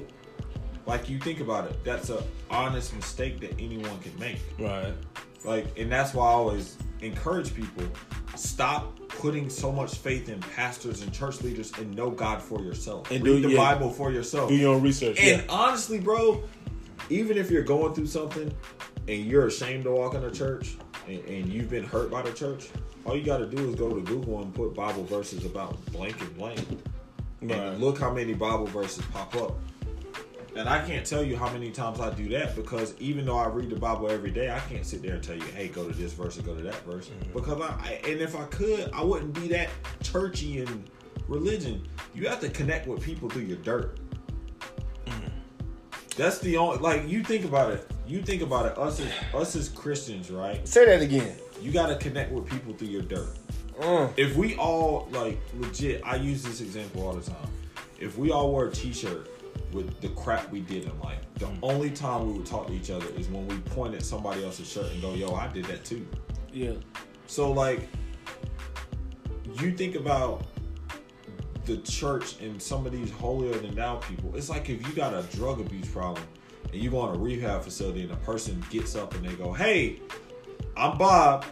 [0.86, 4.39] like you think about it, that's a honest mistake that anyone can make.
[4.58, 4.94] right.
[5.46, 7.84] Like, and that's why I always encourage people:
[8.36, 13.10] stop putting so much faith in pastors and church leaders, and know God for yourself.
[13.12, 13.74] And Read do- the yeah.
[13.74, 14.50] Bible for yourself.
[14.50, 15.18] Do your own research.
[15.20, 15.48] And yeah.
[15.48, 16.44] honestly, bro,
[17.10, 18.52] even if you're going through something
[19.08, 20.76] and you're ashamed to walk in a church
[21.10, 22.69] and, and you've been hurt by the church,
[23.06, 26.19] all you got to do is go to Google and put Bible verses about blank
[26.22, 26.65] and blank.
[27.41, 27.58] Right.
[27.58, 29.58] And look how many Bible verses pop up.
[30.56, 33.48] And I can't tell you how many times I do that because even though I
[33.48, 35.95] read the Bible every day, I can't sit there and tell you, hey, go to
[35.95, 37.08] this verse or go to that verse.
[37.08, 37.34] Mm-hmm.
[37.34, 39.69] Because I, I, and if I could, I wouldn't be that
[40.02, 40.84] churchy in
[41.28, 41.88] religion.
[42.13, 44.00] You have to connect with people through your dirt.
[46.17, 47.89] That's the only like you think about it.
[48.10, 48.76] You think about it.
[48.76, 50.67] Us as us as Christians, right?
[50.67, 51.36] Say that again.
[51.62, 53.38] You got to connect with people through your dirt.
[53.80, 54.12] Mm.
[54.17, 57.48] If we all like legit, I use this example all the time.
[58.00, 59.30] If we all wore a T-shirt
[59.74, 62.89] with the crap we did in life, the only time we would talk to each
[62.89, 65.86] other is when we point at somebody else's shirt and go, "Yo, I did that
[65.86, 66.08] too."
[66.52, 66.74] Yeah.
[67.28, 67.88] So like,
[69.62, 70.48] you think about
[71.65, 74.36] the church and some of these holier than thou people.
[74.36, 76.24] It's like if you got a drug abuse problem
[76.74, 79.54] and you go on a rehab facility and a person gets up and they go,
[79.54, 80.02] "Hey,
[80.78, 81.46] I'm Bob.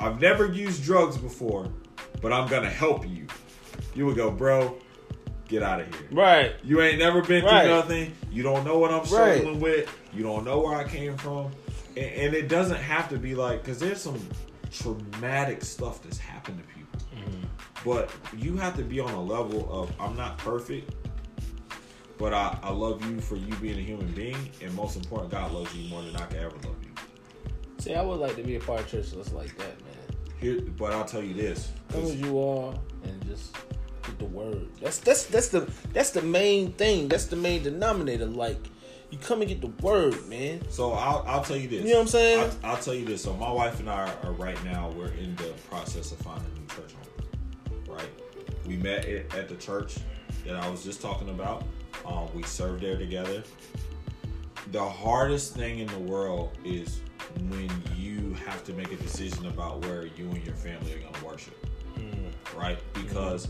[0.00, 1.68] I've never used drugs before,
[2.20, 3.26] but I'm gonna help you."
[3.94, 4.76] You would go, "Bro,
[5.48, 6.52] get out of here." Right.
[6.64, 7.62] You ain't never been Right.
[7.64, 8.12] through nothing.
[8.30, 9.06] You don't know what I'm Right.
[9.38, 9.88] struggling with.
[10.14, 11.50] You don't know where I came from.
[11.96, 14.18] And, and it doesn't have to be like, because there's some
[14.70, 16.98] traumatic stuff that's happened to people.
[17.16, 17.44] Mm-hmm.
[17.84, 20.90] But you have to be on a level of, I'm not perfect,
[22.22, 24.48] but I, I love you for you being a human being.
[24.62, 26.90] And most important, God loves you more than I could ever love you.
[27.80, 29.96] See, I would like to be a part of church that's like that, man.
[30.38, 31.72] Here, but I'll tell you this.
[31.88, 33.56] Come as you are and just
[34.04, 34.68] get the word.
[34.80, 37.08] That's that's that's the that's the main thing.
[37.08, 38.26] That's the main denominator.
[38.26, 38.68] Like
[39.10, 40.60] you come and get the word, man.
[40.70, 41.82] So I'll, I'll tell you this.
[41.82, 42.50] You know what I'm saying?
[42.62, 43.24] I'll, I'll tell you this.
[43.24, 44.90] So my wife and I are, right now.
[44.90, 47.96] We're in the process of finding a new church home.
[47.96, 48.10] Right.
[48.64, 49.96] We met at, at the church
[50.46, 51.64] that I was just talking about.
[52.06, 53.42] Um, we served there together.
[54.70, 57.00] the hardest thing in the world is
[57.50, 61.12] when you have to make a decision about where you and your family are going
[61.12, 61.66] to worship.
[61.96, 62.32] Mm.
[62.56, 62.78] Right?
[62.94, 63.48] Because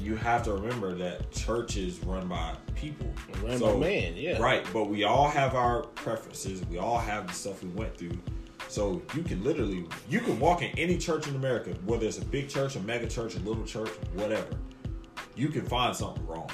[0.00, 3.06] you have to remember that church is run by people.
[3.42, 4.38] Run by man, yeah.
[4.38, 6.64] Right, but we all have our preferences.
[6.66, 8.18] We all have the stuff we went through.
[8.68, 12.24] So you can literally you can walk in any church in America, whether it's a
[12.24, 14.56] big church, a mega church, a little church, whatever.
[15.36, 16.50] You can find something wrong.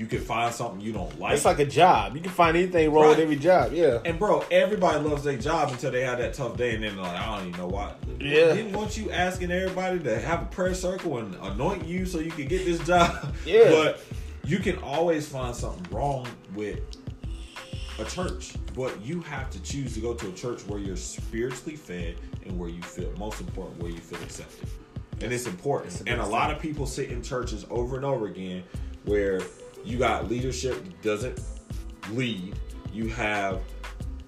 [0.00, 1.34] You can find something you don't like.
[1.34, 2.16] It's like a job.
[2.16, 3.74] You can find anything wrong with every job.
[3.74, 3.98] Yeah.
[4.06, 7.04] And bro, everybody loves their job until they have that tough day, and then they're
[7.04, 7.92] like, I don't even know why.
[8.18, 8.54] Yeah.
[8.54, 12.30] Didn't want you asking everybody to have a prayer circle and anoint you so you
[12.30, 13.34] can get this job.
[13.44, 13.68] Yeah.
[13.68, 14.02] But
[14.42, 16.80] you can always find something wrong with
[17.98, 21.76] a church, but you have to choose to go to a church where you're spiritually
[21.76, 24.66] fed and where you feel most important, where you feel accepted.
[25.20, 25.92] And it's important.
[25.92, 28.62] That's and a lot of people sit in churches over and over again
[29.04, 29.40] where
[29.84, 31.40] you got leadership doesn't
[32.12, 32.54] lead.
[32.92, 33.60] You have,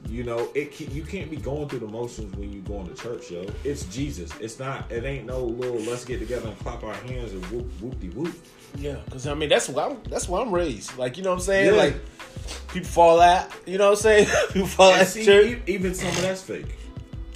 [0.08, 2.94] you know, it can, you can't be going through the motions when you going to
[2.94, 3.44] church, yo.
[3.64, 4.30] It's Jesus.
[4.40, 4.90] It's not.
[4.90, 5.80] It ain't no little.
[5.80, 8.34] Let's get together and clap our hands and whoop whoop de whoop.
[8.78, 10.96] Yeah, because I mean that's why I'm that's why I'm raised.
[10.96, 11.74] Like you know what I'm saying?
[11.74, 11.80] Yeah.
[11.80, 11.94] Like
[12.68, 13.50] people fall out.
[13.66, 14.28] You know what I'm saying?
[14.52, 15.58] people fall And out see, church.
[15.66, 16.76] even some of that's fake.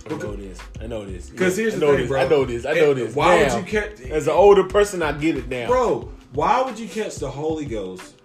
[0.09, 0.59] I know this.
[0.81, 1.29] I know this.
[1.31, 2.09] Because Yeah, here's I the know thing, this.
[2.09, 2.21] bro.
[2.21, 2.65] I know this.
[2.65, 3.15] I know And this.
[3.15, 3.57] Why now.
[3.57, 4.01] would you catch?
[4.03, 5.67] As an older person, I get it now.
[5.67, 6.13] bro?
[6.33, 8.21] Why would you catch the Holy Ghost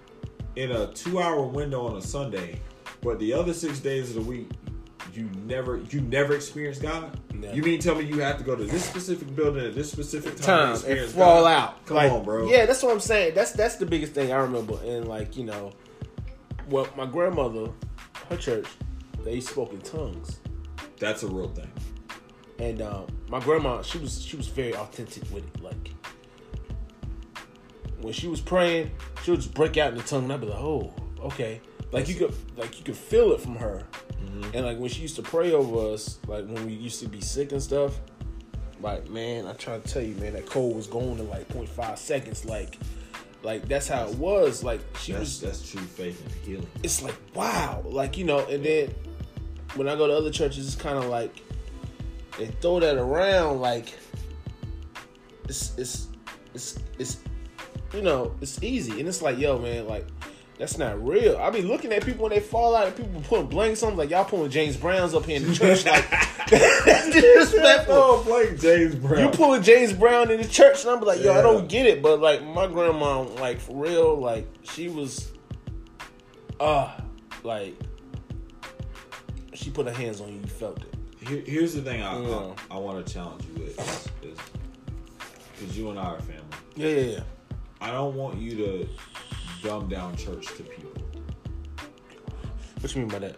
[0.56, 2.60] in a two-hour window on a Sunday,
[3.02, 4.50] but the other six days of the week
[5.14, 7.18] you never you never experience God?
[7.34, 7.56] Never.
[7.56, 10.36] You mean tell me you have to go to this specific building at this specific
[10.36, 11.52] time, to time and experience fall God?
[11.52, 11.86] out.
[11.86, 12.50] Come Like, on, bro.
[12.50, 13.34] Yeah, that's what I'm saying.
[13.36, 14.78] That's that's the biggest thing I remember.
[14.86, 15.72] And like you know,
[16.70, 17.72] well, my grandmother,
[18.30, 18.68] her church,
[19.24, 20.40] they spoke in tongues.
[21.00, 21.72] that's a real thing.
[22.60, 25.62] And um, my grandma, she was she was very authentic with it.
[25.64, 25.92] Like
[28.02, 28.92] when she was praying,
[29.24, 31.62] she would just break out in the tongue, and I'd be like, "Oh, okay."
[31.92, 33.84] Like you could like you could feel it from her.
[34.14, 34.56] Mm-hmm.
[34.56, 37.20] And like when she used to pray over us, like when we used to be
[37.20, 38.00] sick and stuff,
[38.82, 41.98] like man, I try to tell you, man, that cold was going in like 0.5
[41.98, 42.46] seconds.
[42.46, 42.78] Like,
[43.44, 44.64] like that's how it was.
[44.64, 46.68] Like she That's was that's true faith and healing.
[46.82, 48.40] it's like wow, like you know.
[48.48, 48.96] And then
[49.76, 51.42] when I go to other churches, it's kind of like
[52.38, 53.94] they throw that around, like
[55.50, 56.08] it's it's
[56.54, 57.18] it's it's
[57.93, 60.08] you know it's easy, and it's like yo man, like
[60.58, 61.38] that's not real.
[61.38, 64.12] I be looking at people when they fall out, and people putting blanks on, like
[64.12, 66.08] y'all pulling James Browns up here in the church, like
[66.49, 67.95] that's disrespectful.
[67.95, 69.19] Oh, Blake James Brown.
[69.23, 72.04] You pulling James Brown in the church, and I'm like, yo, I don't get it.
[72.04, 75.32] But like my grandma, like for real, like she was,
[76.60, 76.91] uh,
[77.43, 77.75] like
[79.54, 81.27] she put her hands on you, you felt it.
[81.27, 82.54] Here, here's the thing I, Yeah.
[82.69, 83.80] I, I want to challenge you with
[84.23, 84.38] is
[85.60, 86.43] because you and I are family.
[86.75, 87.19] Yeah, yeah, yeah.
[87.82, 88.89] I don't want you to
[89.63, 90.91] dumb down church to people.
[92.80, 93.36] What you mean by that?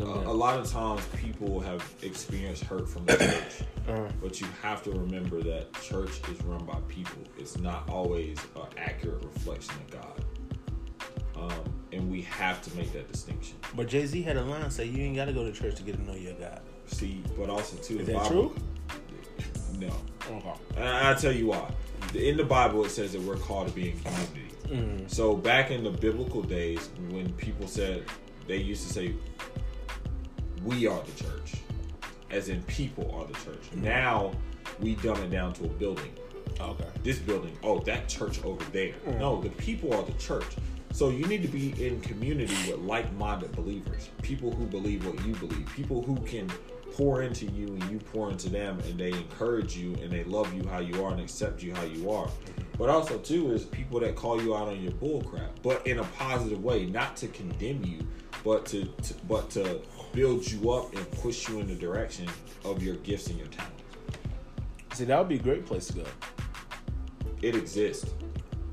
[0.00, 4.08] A, a lot of times people have experienced hurt from the church, Uh-huh.
[4.22, 7.18] but you have to remember that church is run by people.
[7.36, 10.24] It's not always an accurate reflection of God.
[11.36, 13.56] Um, and we have to make that distinction.
[13.74, 15.82] But Jay Z had a line say you ain't got to go to church to
[15.82, 16.60] get to know your God.
[16.86, 18.56] See, but also too, Is the that Bible- true?
[19.78, 19.88] No,
[20.30, 20.52] Okay.
[20.76, 21.70] And I- I'll tell you why.
[22.14, 24.48] In the Bible, it says that we're called to be in community.
[24.66, 25.10] Mm.
[25.10, 28.04] So back in the biblical days, when people said
[28.46, 29.14] they used to say,
[30.64, 31.54] "We are the church,"
[32.30, 33.72] as in people are the church.
[33.74, 34.32] Now
[34.80, 36.12] we dumb it down to a building.
[36.60, 36.84] Okay.
[37.02, 38.94] This building, oh, that church over there.
[39.18, 40.56] No, the people are the church.
[40.92, 45.34] So you need to be in community with like-minded believers, people who believe what you
[45.34, 46.50] believe, people who can
[46.98, 50.52] pour into you and you pour into them, and they encourage you and they love
[50.52, 52.28] you how you are and accept you how you are.
[52.76, 56.00] But also too is people that call you out on your bull crap, but in
[56.00, 58.04] a positive way, not to condemn you,
[58.44, 59.80] but to, to but to
[60.12, 62.28] build you up and push you in the direction
[62.64, 63.84] of your gifts and your talents.
[64.94, 66.04] See, that would be a great place to go.
[67.42, 68.12] It exists.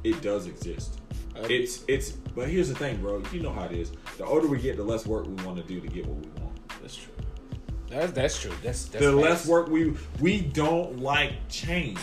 [0.03, 0.99] It does exist.
[1.35, 3.21] It's it's but here's the thing, bro.
[3.31, 3.91] You know how it is.
[4.17, 6.41] The older we get, the less work we want to do to get what we
[6.41, 6.59] want.
[6.81, 7.13] That's true.
[7.89, 8.51] That's that's true.
[8.63, 9.23] That's that's the facts.
[9.23, 11.99] less work we we don't like change.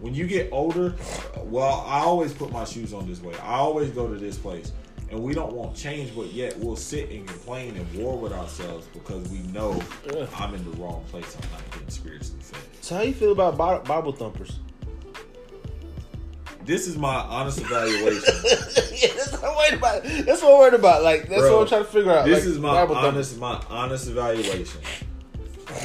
[0.00, 0.94] When you get older,
[1.36, 3.34] well, I always put my shoes on this way.
[3.42, 4.72] I always go to this place.
[5.10, 8.86] And we don't want change, but yet we'll sit and complain and war with ourselves
[8.92, 9.80] because we know
[10.14, 10.28] Ugh.
[10.36, 11.34] I'm in the wrong place.
[11.42, 12.60] I'm not getting spiritually fed.
[12.82, 14.58] So how you feel about Bible thumpers?
[16.68, 18.34] This is my honest evaluation.
[18.92, 20.02] yeah, that's what I'm worried about.
[20.26, 21.02] That's what I'm worried about.
[21.02, 22.26] Like that's Bro, what I'm trying to figure out.
[22.26, 24.82] This like, is my Bible honest, my honest evaluation.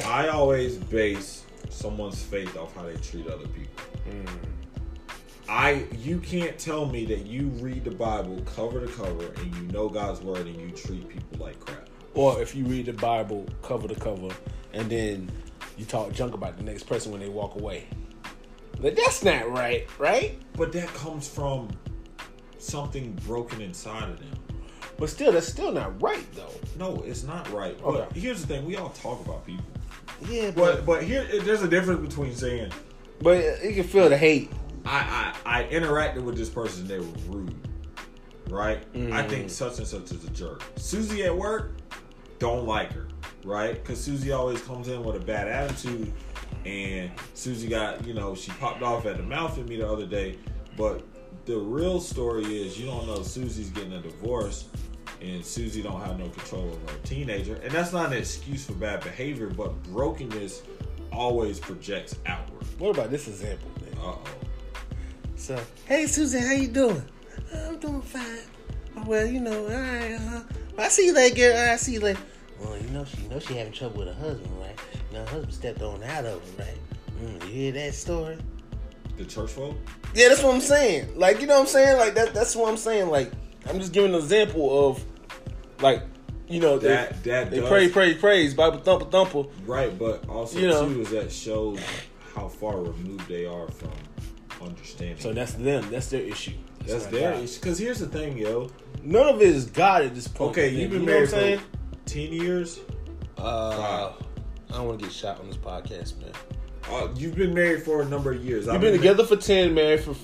[0.06, 3.84] I always base someone's faith off how they treat other people.
[4.08, 4.28] Mm.
[5.48, 9.62] I, you can't tell me that you read the Bible cover to cover and you
[9.72, 11.88] know God's word and you treat people like crap.
[12.14, 14.28] Or if you read the Bible cover to cover,
[14.72, 15.30] and then
[15.76, 17.86] you talk junk about the next person when they walk away.
[18.78, 20.38] Like, that's not right, right?
[20.56, 21.68] But that comes from
[22.58, 24.30] something broken inside of them.
[24.98, 26.52] But still, that's still not right, though.
[26.78, 27.76] No, it's not right.
[27.82, 29.64] But here's the thing: we all talk about people.
[30.28, 32.72] Yeah, But but here, there's a difference between saying
[33.22, 34.50] but you can feel the hate.
[34.84, 37.54] I I, I interacted with this person, they were rude,
[38.48, 38.78] right?
[38.94, 39.28] I Mm.
[39.28, 40.62] think such and such is a jerk.
[40.76, 41.76] Susie at work,
[42.38, 43.06] don't like her,
[43.44, 43.74] right?
[43.74, 46.12] Because Susie always comes in with a bad attitude,
[46.66, 50.06] and Susie got you know she popped off at the mouth at me the other
[50.06, 50.36] day,
[50.76, 51.02] but
[51.46, 54.66] the real story is you don't know Susie's getting a divorce.
[55.24, 58.74] And Susie don't have no control over her teenager, and that's not an excuse for
[58.74, 59.46] bad behavior.
[59.48, 60.62] But brokenness
[61.10, 62.62] always projects outward.
[62.78, 63.98] What about this example, man?
[63.98, 64.24] Uh oh.
[65.36, 67.02] So, hey Susie, how you doing?
[67.54, 68.40] I'm doing fine.
[68.96, 70.12] Oh, well, you know, all right.
[70.12, 70.42] Uh,
[70.76, 71.70] I see you later, girl.
[71.72, 72.20] I see you later.
[72.60, 74.78] Well, you know, she you know she having trouble with her husband, right?
[75.10, 76.78] You know, her husband stepped on out of her, right?
[77.22, 78.36] Mm, you hear that story?
[79.16, 79.76] The church folk.
[80.14, 81.18] Yeah, that's what I'm saying.
[81.18, 81.98] Like, you know what I'm saying?
[81.98, 82.34] Like that.
[82.34, 83.08] That's what I'm saying.
[83.08, 83.32] Like,
[83.66, 85.04] I'm just giving an example of,
[85.80, 86.02] like,
[86.48, 89.44] you know, they, That that they does, praise, praise, praise, Bible thumper, thumper.
[89.66, 90.88] right, but also You know.
[90.88, 91.78] too is that shows
[92.34, 93.90] how far removed they are from
[94.60, 95.18] understanding.
[95.20, 95.88] So that's them.
[95.90, 96.52] That's their issue.
[96.86, 97.42] that's not their God.
[97.44, 97.60] issue.
[97.60, 98.70] Because here's the thing, yo.
[99.02, 100.50] None of it is God at this point.
[100.52, 101.58] Okay, you've been You married what I'm saying?
[101.58, 102.80] for ten years.
[103.38, 104.12] Uh,
[104.70, 106.32] I don't want to get shot on this podcast, man.
[106.90, 108.66] Uh, you've been married for a number of years.
[108.66, 110.14] You've been together for ten, married for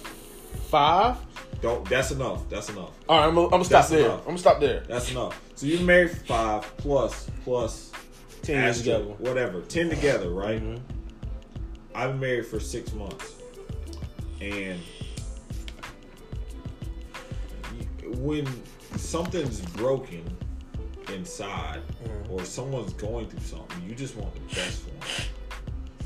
[0.71, 1.17] five.
[1.61, 1.87] Don't.
[1.89, 2.49] That's enough.
[2.49, 2.91] That's enough.
[3.09, 4.07] All right, I'm gonna, I'm gonna stop there.
[4.07, 4.21] enough.
[4.21, 4.81] I'm gonna stop there.
[4.89, 5.41] That's enough.
[5.57, 7.93] So you've married five plus plus
[8.43, 9.05] Ten together.
[9.05, 9.61] whatever.
[9.63, 10.63] Ten together, right?
[10.63, 10.81] Mhm.
[11.95, 13.35] I've been married for six months,
[14.41, 14.81] and
[18.19, 18.47] when
[18.97, 20.23] something's broken
[21.13, 22.31] inside, Mhm.
[22.31, 25.01] or someone's going through something, you just want the best for them.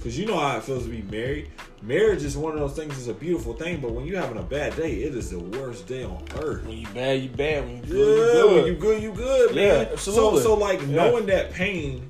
[0.05, 1.51] Cause you know how it feels to be married.
[1.81, 2.93] Marriage is one of those things.
[2.99, 5.87] It's a beautiful thing, but when you're having a bad day, it is the worst
[5.87, 6.67] day on earth.
[6.67, 7.65] When you bad, you bad.
[7.65, 8.67] When you good, Yeah, you when good.
[8.67, 9.65] you good, you good, man.
[9.87, 10.43] Yeah, absolutely.
[10.43, 10.89] So, so like Yeah.
[10.89, 12.07] knowing that pain,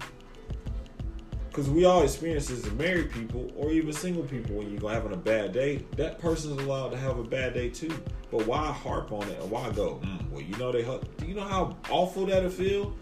[1.49, 4.57] because we all experience this as married people or even single people.
[4.57, 7.95] When you're having a bad day, that person's allowed to have a bad day too.
[8.33, 10.01] But why harp on it and why go?
[10.03, 10.83] Mm, well, you know they.
[10.83, 12.93] Do you know how awful that'll feel?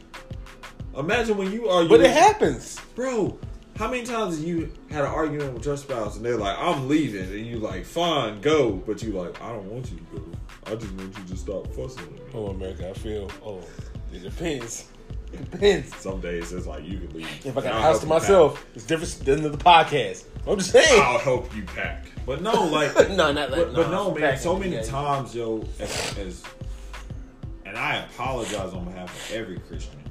[0.98, 1.86] Imagine when you are.
[1.86, 2.78] But it happens.
[2.94, 3.38] bro.
[3.76, 6.88] How many times have you had an argument with your spouse and they're like, "I'm
[6.88, 10.24] leaving," and you like, "Fine, go," but you like, "I don't want you to go.
[10.66, 13.30] I just want you to stop fussing with me." Oh, America, I feel.
[13.44, 13.60] Oh,
[14.12, 14.88] it depends.
[15.32, 15.96] It depends.
[15.96, 17.46] Some days it's like you can leave.
[17.46, 20.24] If I got a house to myself, it's different than the podcast.
[20.46, 21.00] I'm just saying.
[21.02, 22.06] I'll help you pack.
[22.26, 24.36] But no, like, no, not like but, but no, man.
[24.38, 24.82] So many yeah.
[24.82, 26.42] times, yo, as, as
[27.64, 30.01] and I apologize on behalf of every Christian.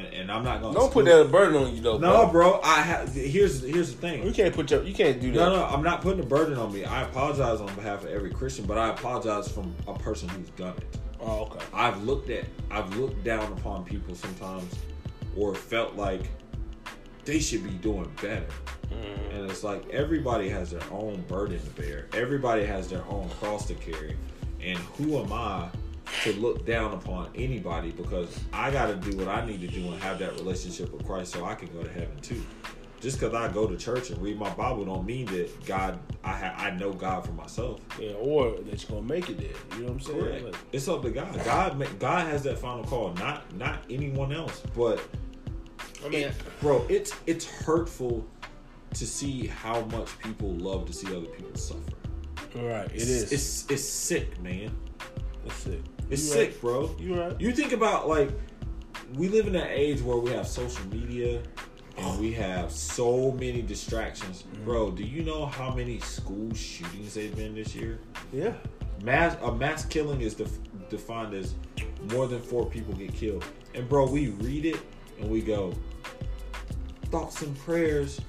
[0.00, 1.98] And and I'm not gonna Don't put that burden on you though.
[1.98, 2.30] No, bro.
[2.30, 2.60] bro.
[2.62, 3.12] I have.
[3.12, 4.24] Here's here's the thing.
[4.26, 4.82] You can't put your.
[4.82, 5.38] You can't do that.
[5.38, 6.84] No, no, I'm not putting a burden on me.
[6.84, 10.76] I apologize on behalf of every Christian, but I apologize from a person who's done
[10.76, 10.98] it.
[11.20, 11.64] Oh, okay.
[11.74, 14.74] I've looked at, I've looked down upon people sometimes,
[15.36, 16.22] or felt like
[17.24, 18.46] they should be doing better.
[18.90, 19.34] Mm.
[19.34, 22.06] And it's like everybody has their own burden to bear.
[22.14, 24.16] Everybody has their own cross to carry.
[24.62, 25.68] And who am I
[26.24, 29.92] to look down upon anybody because I got to do what I need to do
[29.92, 32.44] and have that relationship with Christ so I can go to heaven too.
[33.00, 36.32] Just because I go to church and read my Bible don't mean that God, I
[36.32, 37.80] ha- I know God for myself.
[37.98, 39.78] Yeah, or that you're gonna make it there.
[39.78, 40.20] You know what I'm saying?
[40.20, 40.44] Correct.
[40.44, 41.42] Like, It's up to God.
[41.42, 44.60] God, God has that final call, not not anyone else.
[44.76, 45.00] But
[46.04, 46.30] I mean,
[46.60, 48.26] bro, it's it's hurtful
[48.92, 51.80] to see how much people love to see other people suffer.
[52.56, 52.84] right.
[52.86, 53.32] It is.
[53.32, 54.70] It's it's sick, man.
[55.46, 55.80] It's sick.
[56.10, 56.94] It's sick, bro.
[56.98, 57.40] You right.
[57.40, 58.30] You think about like
[59.14, 61.42] we live in an age where we have social media
[61.96, 64.42] and we have so many distractions.
[64.42, 64.64] Mm-hmm.
[64.64, 68.00] Bro, do you know how many school shootings they've been this year?
[68.32, 68.54] Yeah.
[69.02, 70.58] Mass a mass killing is def-
[70.88, 71.54] defined as
[72.10, 73.44] more than four people get killed.
[73.74, 74.80] And bro, we read it
[75.20, 75.72] and we go
[77.06, 78.20] thoughts and prayers,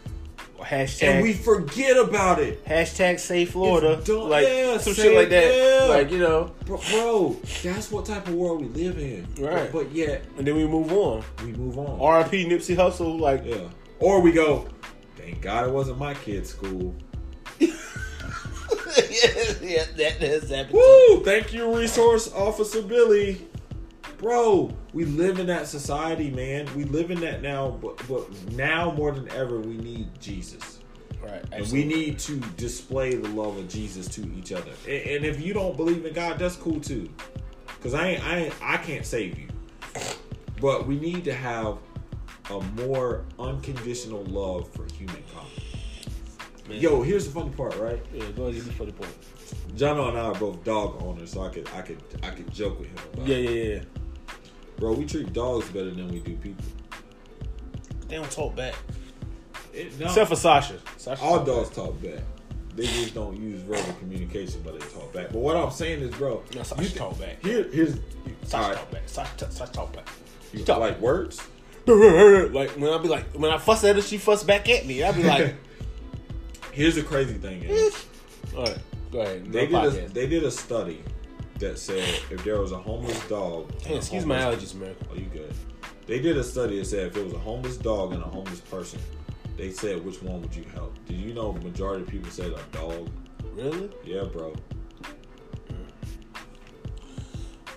[0.62, 1.04] Hashtag.
[1.04, 2.64] and we forget about it.
[2.66, 3.96] hashtag say Florida.
[4.14, 5.54] Like yeah, some shit like that.
[5.54, 5.86] yeah.
[5.88, 6.54] Like you know.
[6.66, 9.28] Bro, bro, that's what type of world we live in.
[9.44, 9.72] Right.
[9.72, 11.24] But, but yet And then we move on.
[11.44, 12.00] we move on.
[12.00, 12.46] R.I.P.
[12.46, 13.20] Nipsey Hussle.
[13.20, 13.68] Like yeah.
[14.00, 14.68] Or we go,
[15.16, 16.96] thank God it wasn't my kid's school.
[17.60, 17.70] yeah,
[19.62, 20.72] yeah, that has happened.
[20.72, 21.08] too.
[21.18, 21.24] Woo!
[21.24, 23.48] Thank you, Resource Officer Billy.
[24.22, 26.70] Bro, we live in that society, man.
[26.76, 30.80] We live in that now, but, but now more than ever, we need Jesus.
[31.24, 31.44] Right.
[31.52, 34.72] And we need to display the love of Jesus to each other.
[34.88, 37.10] And, and if you don't believe in God, that's cool too.
[37.82, 39.48] Cause I ain't, I ain't, I can't save you.
[40.62, 41.80] But we need to have
[42.52, 45.48] a more unconditional love for humankind.
[46.70, 46.80] Man.
[46.80, 48.04] Yo, here's the funny part, right?
[48.14, 49.16] Yeah, go ahead, give me for the point.
[49.76, 52.80] John and I are both dog owners, so I could I could I could joke
[52.80, 52.98] with him.
[53.14, 53.50] About Yeah, it.
[53.50, 53.84] yeah, yeah.
[54.82, 56.66] Bro, we treat dogs better than we do people.
[58.08, 58.74] They don't talk back.
[59.74, 60.80] It, no, Except for Sasha.
[60.98, 61.76] Sasha all talk dogs back.
[61.76, 62.20] talk back.
[62.76, 65.28] They just don't use verbal communication, but they talk back.
[65.28, 67.44] But what I'm saying is, bro, No, Sasha you thi- talk back.
[67.44, 68.00] Here, here's
[68.44, 69.02] Sasha all right, talk back.
[69.06, 70.08] Sasha, Sasha talk back.
[70.52, 71.40] you She talk like words.
[71.86, 75.04] like when I be like when I fuss at her, she fuss back at me.
[75.04, 75.56] I be like,
[76.72, 78.06] Here's the crazy thing is,
[78.58, 78.78] all right,
[79.12, 79.52] go ahead.
[79.52, 81.04] they No did a, they did a study
[81.62, 84.96] that said if there was a homeless dog, Hey, excuse my allergies, man.
[85.10, 85.54] Oh, you good?
[86.06, 88.60] They did a study that said if it was a homeless dog and a homeless
[88.60, 89.00] person,
[89.56, 90.94] they said which one would you help?
[91.06, 93.10] Did you know the majority of people said a dog?
[93.54, 93.90] Really?
[94.04, 94.54] Yeah, bro.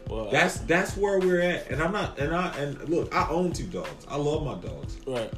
[0.08, 2.18] Well, That's that's where we're at, and I'm not.
[2.18, 4.06] And I and look, I own two dogs.
[4.08, 5.32] I love my dogs, right.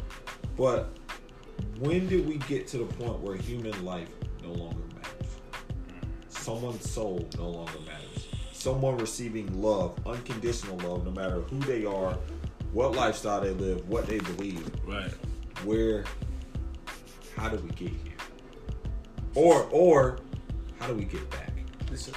[0.57, 0.91] but
[1.79, 4.09] when did we get to the point where human life
[4.43, 5.37] no longer matters?
[6.29, 8.06] Someone's soul no longer matters.
[8.67, 12.19] Someone receiving love, unconditional love, no matter who they are,
[12.73, 14.69] what lifestyle they live, what they believe.
[14.85, 15.13] Right.
[15.65, 16.05] Where?
[17.37, 18.17] How do we get here?
[19.37, 20.19] Or or
[20.81, 21.53] how do we get back?
[21.93, 22.13] Listen,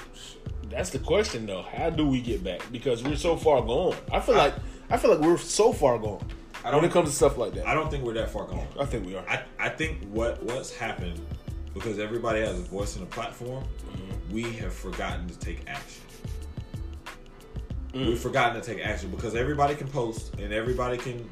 [0.71, 1.61] That's the question, though.
[1.61, 2.63] How do we get back?
[2.71, 3.95] Because we're so far gone.
[4.11, 4.55] I feel like
[4.89, 6.25] I feel like we're so far gone
[6.63, 7.67] I when don't- it comes to stuff like that.
[7.67, 8.67] I don't think we're that far gone.
[8.79, 9.23] I think we are.
[9.29, 11.23] I, I think what what's happened
[11.75, 14.33] because everybody has a voice and a platform, mm-hmm.
[14.33, 16.01] we have forgotten to take action.
[17.93, 21.27] We've forgotten to take action because everybody can post and everybody can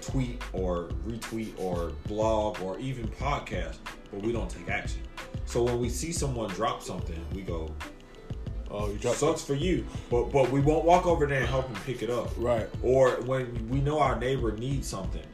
[0.00, 3.76] tweet or retweet or blog or even podcast,
[4.12, 5.02] but we don't take action.
[5.46, 7.74] So when we see someone drop something, we go,
[8.70, 11.72] oh, you dropped "Sucks for you," but but we won't walk over there and help
[11.72, 12.30] them pick it up.
[12.36, 12.68] Right.
[12.82, 15.26] Or when we know our neighbor needs something,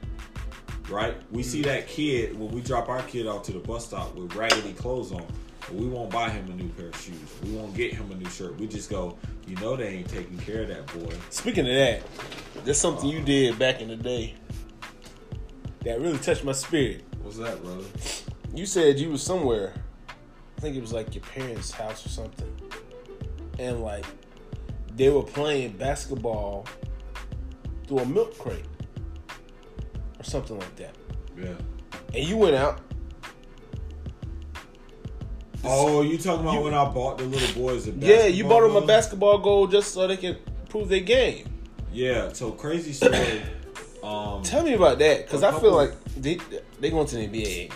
[0.89, 1.15] right?
[1.31, 1.65] We see mm.
[1.65, 5.13] that kid when we drop our kid off to the bus stop with raggedy clothes
[5.13, 5.27] on.
[5.73, 7.17] We won't buy him a new pair of shoes.
[7.43, 8.59] We won't get him a new shirt.
[8.59, 11.13] We just go, you know, they ain't taking care of that boy.
[11.31, 12.03] Speaking of that,
[12.65, 14.35] there's something you did back in the day
[15.83, 17.05] that really touched my spirit.
[17.23, 17.85] What's that, brother?
[18.55, 19.75] You said you was somewhere.
[20.57, 22.51] I think it was like your parents' house or something,
[23.59, 24.07] and like
[24.95, 26.67] they were playing basketball
[27.87, 28.65] through a milk crate
[30.19, 30.95] or something like that.
[31.37, 31.55] Yeah.
[32.15, 32.81] And you went out.
[35.69, 38.61] Oh, you talking about You- when I bought the little boys a Yeah, you bought
[38.63, 40.37] them a basketball goal just so they can
[40.69, 41.49] prove their game.
[41.93, 42.33] Yeah.
[42.33, 43.43] So crazy story.
[44.03, 46.39] um, Tell me about that, because I feel like they
[46.81, 47.71] they going to the NBA.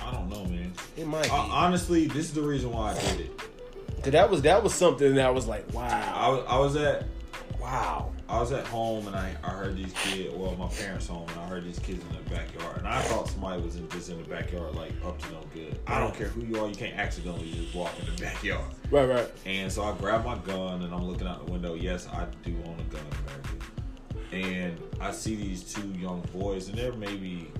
[0.00, 0.72] I don't know, man.
[0.96, 1.30] It might.
[1.30, 3.40] Uh, honestly, this is the reason why I did it.
[4.02, 7.04] Cause that was that was something that I was like, wow, was, I was at
[7.60, 8.10] wow.
[8.32, 11.38] I was at home and I, I heard these kids, well, my parents' home, and
[11.38, 12.78] I heard these kids in the backyard.
[12.78, 15.78] And I thought somebody was in, just in the backyard, like up to no good.
[15.86, 18.64] I don't care who you are, you can't accidentally just walk in the backyard.
[18.90, 19.30] Right, right.
[19.44, 21.74] And so I grabbed my gun and I'm looking out the window.
[21.74, 23.50] Yes, I do own a gun America.
[24.32, 27.50] And I see these two young boys, and they're maybe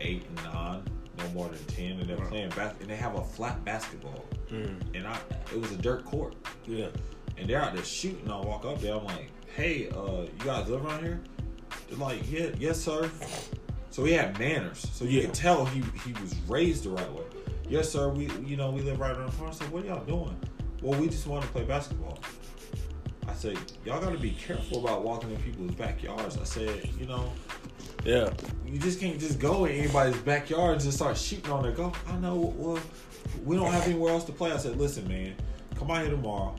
[0.00, 0.82] eight and nine,
[1.18, 4.24] no more than ten, and they're playing bas- and they have a flat basketball.
[4.48, 4.80] Mm.
[4.94, 5.18] And I,
[5.52, 6.34] it was a dirt court
[6.66, 6.86] Yeah.
[7.36, 8.30] and they're out there shooting.
[8.30, 11.20] I walk up there, I'm like, "Hey, uh, you guys live around here?"
[11.88, 13.10] They're like, "Yeah, yes, sir."
[13.90, 15.26] So he had manners, so you Yeah.
[15.26, 17.24] could tell he he was raised the right way.
[17.68, 18.08] Yes, sir.
[18.08, 19.52] We you know we live right around the corner.
[19.52, 20.36] I said, "What are y'all doing?"
[20.80, 22.18] Well, we just want to play basketball.
[23.28, 27.06] I said, "Y'all got to be careful about walking in people's backyards." I said, "You
[27.06, 27.32] know,
[28.04, 28.30] Yeah.
[28.66, 31.92] you just can't just go in anybody's backyard and just start shooting on their goal.
[32.08, 32.52] I know.
[32.56, 32.78] Well,
[33.44, 34.50] we don't have anywhere else to play.
[34.52, 35.34] I said, listen, man,
[35.76, 36.56] come out here tomorrow.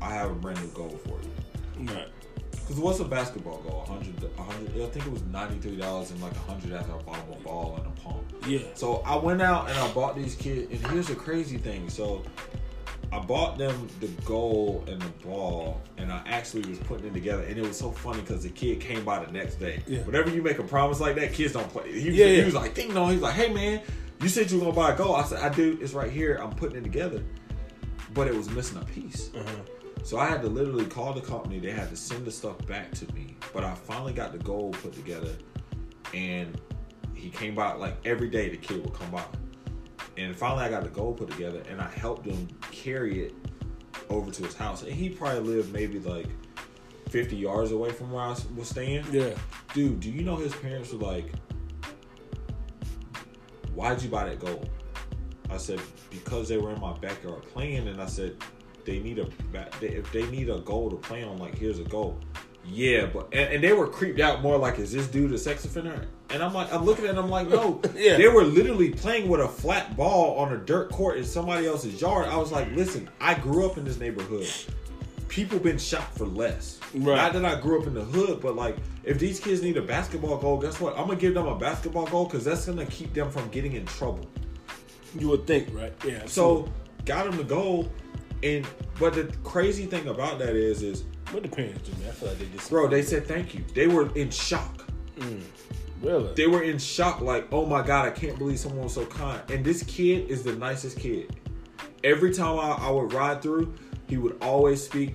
[0.00, 1.30] I have a brand new goal for you.
[1.78, 2.08] Right.
[2.50, 3.84] Because what's a basketball goal?
[3.86, 7.76] 100, 100 I think it was $93 and like 100 after I bought a ball
[7.76, 8.24] and a pump.
[8.46, 8.60] Yeah.
[8.74, 10.72] So I went out and I bought these kids.
[10.72, 11.88] And here's the crazy thing.
[11.88, 12.24] So
[13.12, 17.44] I bought them the goal and the ball, and I actually was putting it together.
[17.44, 19.82] And it was so funny because the kid came by the next day.
[19.86, 20.00] Yeah.
[20.00, 21.92] Whenever you make a promise like that, kids don't play.
[21.92, 23.12] He was, Yeah, he was like, ding dong.
[23.12, 23.80] He's like, hey man,
[24.20, 25.14] you said you were gonna buy a goal.
[25.14, 25.78] I said, I do.
[25.80, 26.40] It's right here.
[26.42, 27.22] I'm putting it together.
[28.12, 29.30] But it was missing a piece.
[29.34, 29.62] Uh-huh.
[30.06, 31.58] So I had to literally call the company.
[31.58, 33.36] They had to send the stuff back to me.
[33.52, 35.32] But I finally got the goal put together,
[36.14, 36.60] and
[37.12, 38.48] he came by like every day.
[38.48, 39.24] The kid would come by,
[40.16, 43.34] and finally I got the goal put together, and I helped him carry it
[44.08, 44.84] over to his house.
[44.84, 46.28] And he probably lived maybe like
[47.08, 49.06] 50 yards away from where I was staying.
[49.10, 49.30] Yeah.
[49.74, 51.32] Dude, do you know his parents were like,
[53.74, 54.66] "Why'd you buy that goal?"
[55.50, 55.80] I said,
[56.10, 58.36] "Because they were in my backyard playing." And I said,
[58.86, 59.28] "They need a
[59.82, 61.38] if they need a goal to play on.
[61.38, 62.18] Like, here's a goal.
[62.68, 65.64] Yeah, but and, and they were creeped out more like, is this dude a sex
[65.64, 66.06] offender?
[66.30, 67.80] And I'm like, I'm looking at them like, no.
[67.94, 68.16] Yeah.
[68.16, 72.00] They were literally playing with a flat ball on a dirt court in somebody else's
[72.00, 72.28] yard.
[72.28, 74.48] I was like, listen, I grew up in this neighborhood.
[75.28, 76.80] People been shot for less.
[76.94, 77.16] Right.
[77.16, 79.82] Not that I grew up in the hood, but like, if these kids need a
[79.82, 80.98] basketball goal, guess what?
[80.98, 83.86] I'm gonna give them a basketball goal because that's gonna keep them from getting in
[83.86, 84.26] trouble.
[85.18, 85.92] You would think, right?
[86.04, 86.26] Yeah.
[86.26, 86.68] So
[87.04, 87.90] got them the goal,
[88.42, 88.66] and
[88.98, 92.10] but the crazy thing about that is, is what the parents do, man?
[92.10, 93.64] I feel like they just bro, they said thank you.
[93.74, 94.86] They were in shock.
[95.18, 95.42] Mm,
[96.02, 96.34] really.
[96.34, 99.40] They were in shock, like, oh my god, I can't believe someone was so kind.
[99.50, 101.34] And this kid is the nicest kid.
[102.04, 103.74] Every time I, I would ride through,
[104.08, 105.14] he would always speak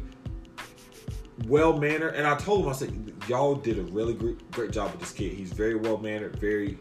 [1.47, 2.15] well mannered.
[2.15, 5.11] And I told him, I said, y'all did a really great, great job with this
[5.11, 5.33] kid.
[5.33, 6.77] He's very well mannered, very,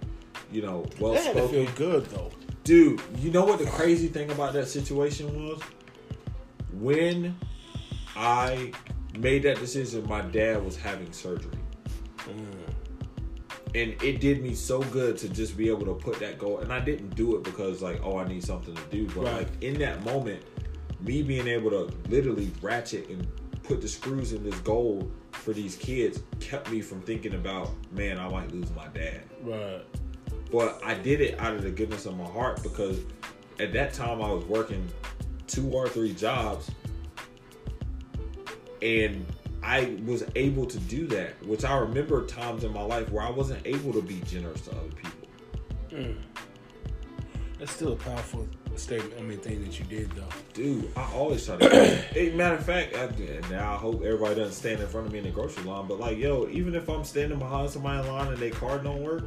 [0.51, 1.75] you know, well to feel spoken.
[1.77, 2.31] good though.
[2.65, 5.61] Dude, you know what the crazy thing about that situation was?
[6.73, 7.37] When
[8.17, 8.73] I
[9.19, 11.53] made that decision, my dad was having surgery.
[12.19, 12.75] Mm.
[13.75, 16.59] And it did me so good to just be able to put that goal.
[16.59, 19.07] And I didn't do it because, like, oh, I need something to do.
[19.09, 19.37] But, Right.
[19.39, 20.43] like, in that moment,
[21.01, 23.27] me being able to literally ratchet and
[23.63, 28.19] put the screws in this goal for these kids kept me from thinking about, man,
[28.19, 29.81] I might lose my dad Right.
[30.51, 32.99] but I did it out of the goodness of my heart because
[33.59, 34.87] at that time I was working
[35.51, 36.71] two or three jobs
[38.83, 39.27] and
[39.63, 43.31] I was able to do that, which I remember times in my life where I
[43.31, 45.29] wasn't able to be generous to other people.
[45.91, 46.17] Mm.
[47.59, 49.15] That's still a powerful statement.
[49.19, 50.25] I mean, thing that you did though.
[50.55, 51.69] Dude, I always try to.
[52.13, 53.11] hey, matter of fact, I,
[53.51, 55.87] now I hope everybody doesn't stand in front of me in the grocery line.
[55.87, 59.03] But like, yo, even if I'm standing behind somebody in line and their card don't
[59.03, 59.25] work,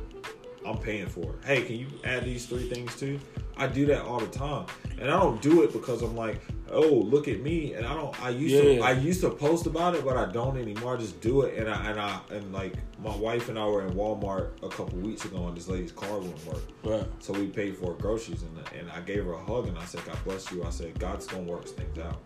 [0.65, 1.45] I'm paying for it.
[1.45, 3.19] Hey, can you add these three things too?
[3.57, 4.65] I do that all the time,
[4.99, 6.41] and I don't do it because I'm like,
[6.73, 7.73] oh, look at me.
[7.73, 8.19] And I don't.
[8.21, 8.79] I used to.
[8.79, 10.95] I used to post about it, but I don't anymore.
[10.95, 13.85] I just do it, and I and I and like my wife and I were
[13.85, 16.63] in Walmart a couple weeks ago, and this lady's car wouldn't work.
[16.83, 17.07] Right.
[17.19, 20.03] So we paid for groceries, and, and I gave her a hug, and I said,
[20.05, 22.21] "God bless you." I said, "God's gonna work things out."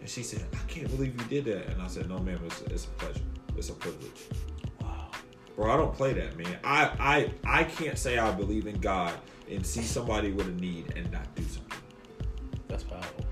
[0.00, 2.62] And she said, "I can't believe you did that." And I said, "No, ma'am, it's,
[2.62, 3.20] it's a pleasure.
[3.56, 4.28] It's a privilege."
[4.80, 5.10] Wow.
[5.56, 6.58] Bro, I don't play that, man.
[6.64, 9.14] I I I can't say I believe in God
[9.50, 11.78] and see somebody with a need and not do something.
[12.68, 13.24] That's powerful.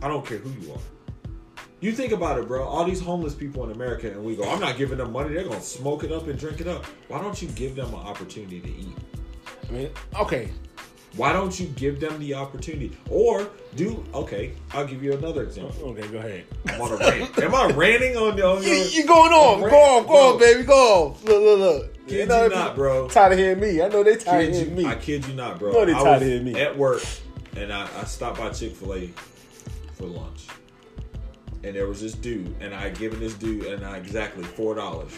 [0.00, 0.80] I don't care who you are.
[1.80, 2.62] You think about it, bro.
[2.64, 5.34] All these homeless people in America, and we go, "I'm not giving them money.
[5.34, 8.00] They're gonna smoke it up and drink it up." Why don't you give them an
[8.00, 8.96] opportunity to eat?
[9.68, 9.90] I mean,
[10.20, 10.50] okay.
[11.16, 12.96] Why don't you give them the opportunity?
[13.10, 14.52] Or do okay?
[14.72, 15.72] I'll give you another example.
[15.92, 16.44] Okay, go ahead.
[16.68, 17.38] I'm on a rant.
[17.38, 18.86] Am I ranting on, on You, your?
[18.86, 19.60] you going on?
[19.60, 21.10] Go on, go on, baby, go on.
[21.24, 22.08] Look, look, look.
[22.08, 23.08] Kid know you not, bro.
[23.08, 23.82] Tired of hearing me.
[23.82, 24.86] I know they tired of hearing you, me.
[24.90, 25.72] I kid you not, bro.
[25.72, 26.60] No, they I tired was of hearing me.
[26.60, 27.02] at work,
[27.56, 29.06] and I, I stopped by Chick Fil A
[29.94, 30.46] for lunch,
[31.62, 34.74] and there was this dude, and I had given this dude, and I exactly four
[34.74, 35.12] dollars.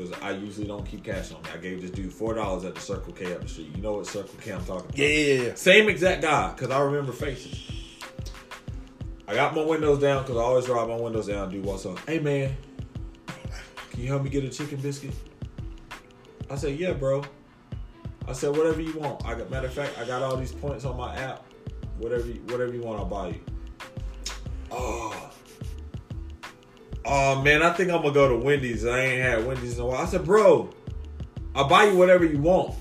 [0.00, 1.48] Because I usually don't keep cash on me.
[1.52, 3.70] I gave this dude four dollars at the Circle K up the street.
[3.76, 4.96] You know what Circle K I'm talking about?
[4.98, 5.54] yeah, yeah, yeah.
[5.54, 7.70] Same exact guy, because I remember faces.
[9.28, 11.50] I got my windows down because I always drive my windows down.
[11.50, 12.56] Dude walks up, hey man,
[13.90, 15.14] can you help me get a chicken biscuit?
[16.48, 17.22] I said, yeah, bro.
[18.26, 19.24] I said, whatever you want.
[19.24, 21.44] I got matter of fact, I got all these points on my app.
[21.98, 23.40] Whatever, you, whatever you want, I'll buy you.
[24.70, 25.29] Oh,
[27.04, 28.84] oh man, I think I'm gonna go to Wendy's.
[28.86, 30.00] I ain't had Wendy's in a while.
[30.02, 30.70] I said, bro,
[31.54, 32.74] I'll buy you whatever you want,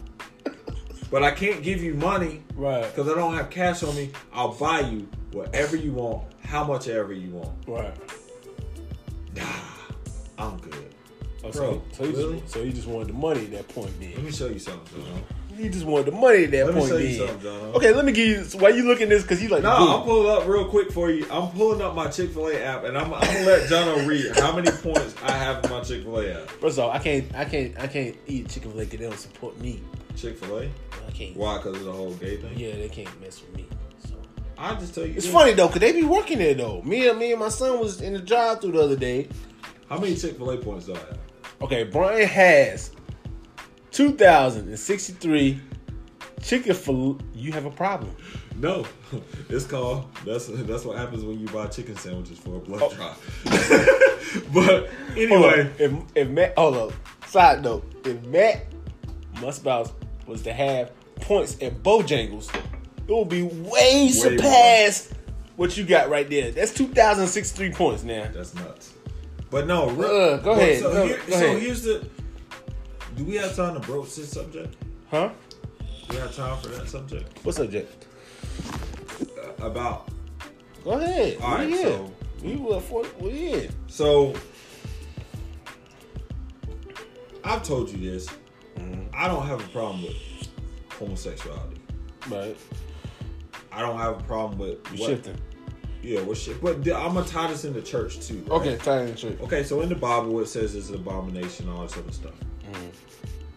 [1.11, 4.11] but I can't give you money Right, because I don't have cash on me.
[4.33, 7.51] I'll buy you whatever you want, how much ever you want.
[7.67, 7.93] right.
[9.35, 9.43] Nah,
[10.37, 10.93] I'm good.
[11.43, 12.39] Oh, Bro, so, so, you really?
[12.41, 14.59] just, so you just wanted the money at that point, Then Let me show you
[14.59, 15.03] something.
[15.59, 17.27] You just wanted the money at that Let point, you then.
[17.27, 17.75] something, John.
[17.75, 18.59] Okay, let me give you.
[18.59, 19.23] Why you looking this?
[19.23, 19.61] Because you like.
[19.61, 21.25] No, the I'm pulling up real quick for you.
[21.29, 24.37] I'm pulling up my Chick Fil A app, and I'm, I'm gonna let John read
[24.37, 26.49] how many points I have in my Chick Fil A app.
[26.49, 29.19] First off, I can't, I can't, I can't eat Chick Fil A because they don't
[29.19, 29.81] support me.
[30.15, 30.63] Chick Fil A.
[30.65, 31.35] I can't.
[31.35, 31.57] Why?
[31.57, 32.57] Because of the whole gay thing.
[32.57, 33.67] Yeah, they can't mess with me.
[34.07, 34.15] So
[34.57, 35.15] I just tell you.
[35.15, 35.33] it's this.
[35.33, 36.81] funny though, cause they be working there though.
[36.83, 39.27] Me and me and my son was in the drive through the other day.
[39.89, 41.17] How many Chick Fil A points do I have?
[41.61, 42.91] Okay, Brian has
[43.99, 45.59] two thousand and sixty-three
[46.41, 47.19] chicken fil.
[47.33, 48.15] You have a problem.
[48.55, 48.85] No,
[49.49, 50.07] it's called.
[50.25, 52.93] That's that's what happens when you buy chicken sandwiches for a blood Oh.
[52.95, 53.17] drop.
[54.53, 55.69] but anyway.
[55.77, 56.93] If if Matt, hold up.
[57.27, 58.67] Side note: If Matt
[59.35, 59.91] Musbouse
[60.27, 65.13] was to have points at Bojangles, it would be way, surpass
[65.57, 66.51] what you got right there.
[66.51, 68.29] That's two thousand sixty-three points now.
[68.33, 68.93] that's nuts.
[69.51, 71.61] But no, Uh, go ahead, So, here- go so ahead.
[71.61, 72.07] here's the.
[73.19, 74.77] Do we have time to broach this subject?
[75.11, 75.31] Huh?
[75.77, 78.05] Do we have time for that subject What subject?
[79.37, 80.07] Uh, about?
[80.85, 81.37] Go ahead.
[81.41, 83.73] All right, so- we were for we in.
[83.87, 84.33] So
[87.43, 88.29] I've told you this.
[89.13, 90.15] I don't have a problem with
[90.91, 91.81] homosexuality.
[92.29, 92.55] Right.
[93.69, 95.35] I don't have a problem with what- shifting.
[96.01, 96.61] Yeah, what shit?
[96.61, 98.45] But th- I'm gonna tie this into church too.
[98.47, 98.61] right?
[98.61, 99.37] Okay, tie in church.
[99.41, 102.35] Okay, so in the Bible it says it's an abomination, all this other stuff.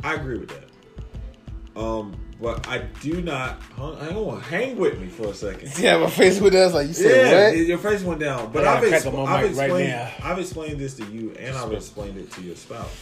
[0.03, 1.80] I agree with that.
[1.80, 3.62] Um, but I do not.
[3.76, 5.72] Hang, hang on, hang with me for a second.
[5.78, 8.53] Yeah, my face with us like you said, Yeah, said your face went down.
[8.53, 9.88] But I I've, gotta ex- crack up my I've mic right explained.
[9.90, 10.12] now.
[10.24, 12.94] I've explained this to you, and I've explained it to your spouse.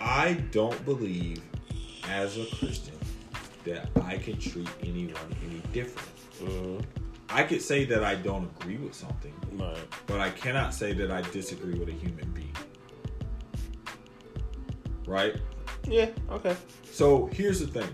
[0.00, 1.42] I don't believe,
[2.10, 2.94] as a Christian,
[3.64, 5.14] that I can treat anyone
[5.48, 6.08] any different.
[6.76, 6.84] what?
[7.30, 9.76] I could say that I don't agree with something, Right.
[10.06, 12.54] but I cannot say that I disagree with a human being.
[15.06, 15.36] Right?
[15.88, 16.10] Yeah.
[16.30, 16.56] Okay.
[16.90, 17.88] So here's the thing.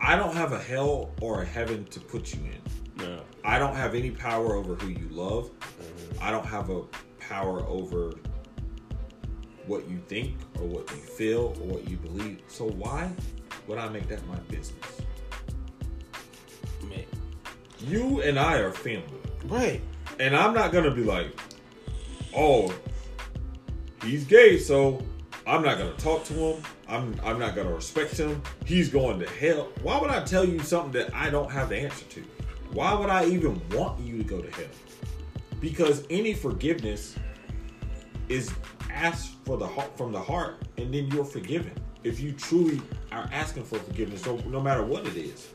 [0.00, 3.04] I don't have a hell or a heaven to put you in.
[3.04, 3.20] No.
[3.44, 5.50] I don't have any power over who you love.
[5.50, 6.22] Mm-hmm.
[6.22, 6.82] I don't have a
[7.18, 8.14] power over
[9.66, 12.40] what you think or what you feel or what you believe.
[12.48, 13.10] So why
[13.66, 15.02] would I make that my business?
[16.82, 17.04] Man.
[17.80, 19.20] You and I are family.
[19.44, 19.82] Right.
[20.18, 21.38] And I'm not gonna be like,
[22.34, 22.72] oh,
[24.08, 25.02] he's gay, so
[25.46, 26.62] I'm not gonna talk to him.
[26.88, 28.42] I'm I'm not gonna respect him.
[28.64, 29.68] He's going to hell.
[29.82, 32.24] Why would I tell you something that I don't have the answer to?
[32.72, 34.70] Why would I even want you to go to hell?
[35.60, 37.16] Because any forgiveness
[38.28, 38.52] is
[38.90, 41.72] asked for the heart from the heart, and then you're forgiven.
[42.04, 42.80] If you truly
[43.12, 45.48] are asking for forgiveness, so no matter what it is.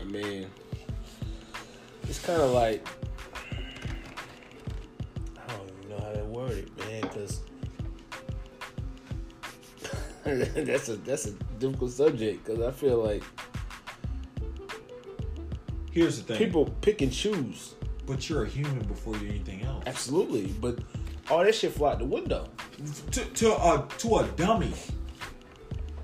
[0.00, 0.46] I mean,
[2.04, 2.86] it's kind of like
[5.36, 7.02] I don't even know how to word it, man.
[7.02, 7.40] Because
[10.64, 12.44] that's a that's a difficult subject.
[12.44, 13.22] Because I feel like
[15.90, 16.38] Here's the thing.
[16.38, 17.74] people pick and choose.
[18.06, 19.84] but you're a human before you're anything else.
[19.86, 20.78] Absolutely, but
[21.30, 22.48] all that shit fly out the window.
[23.12, 24.72] to to a to a dummy.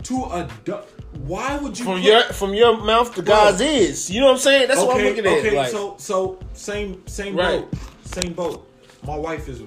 [0.04, 0.82] To a du-
[1.26, 4.10] why would you From put- your from your mouth to God's ears.
[4.10, 4.68] You know what I'm saying?
[4.68, 5.38] That's what I'm looking at.
[5.38, 7.60] okay, like, so so same same Right.
[7.70, 8.66] boat, same boat.
[9.04, 9.60] My wife is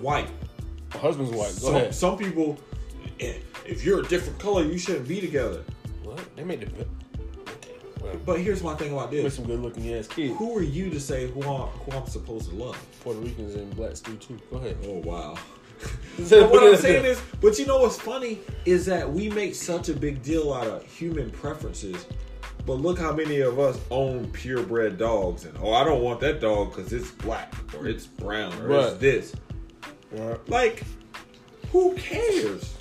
[0.00, 0.28] white.
[0.94, 1.54] my husband's white.
[1.60, 1.94] Go Some, ahead.
[1.94, 2.58] some people,
[3.66, 5.62] if you're a different color, you shouldn't be together.
[6.02, 6.20] What?
[6.36, 6.86] They made the.
[8.02, 10.36] Well, But here's my thing about with this: some good looking ass kids.
[10.38, 12.78] who are you to say who I'm, who I'm supposed to love?
[13.02, 14.38] Puerto Ricans and blacks do too.
[14.50, 14.76] Go ahead.
[14.86, 15.36] Oh wow.
[16.28, 19.88] But what I'm saying is, but you know what's funny is that we make such
[19.88, 22.04] a big deal out of human preferences.
[22.66, 26.38] But look how many of us own purebred dogs, and oh, I don't want that
[26.40, 29.00] dog because it's black or it's brown or it's Right.
[29.00, 29.34] this.
[30.48, 30.82] Like,
[31.72, 32.74] who cares,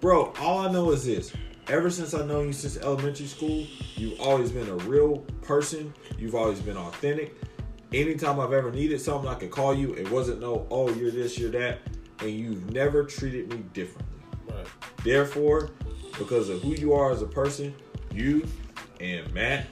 [0.00, 0.32] bro?
[0.40, 1.32] All I know is this:
[1.68, 5.92] ever since I know you since elementary school, you've always been a real person.
[6.18, 7.34] You've always been authentic.
[7.92, 9.94] Anytime I've ever needed something, I could call you.
[9.94, 11.78] It wasn't no, oh, you're this, you're that,
[12.20, 14.20] and you've never treated me differently.
[14.46, 14.66] Right.
[15.04, 15.70] Therefore,
[16.18, 17.74] because of who you are as a person,
[18.12, 18.46] you
[19.00, 19.66] and Matt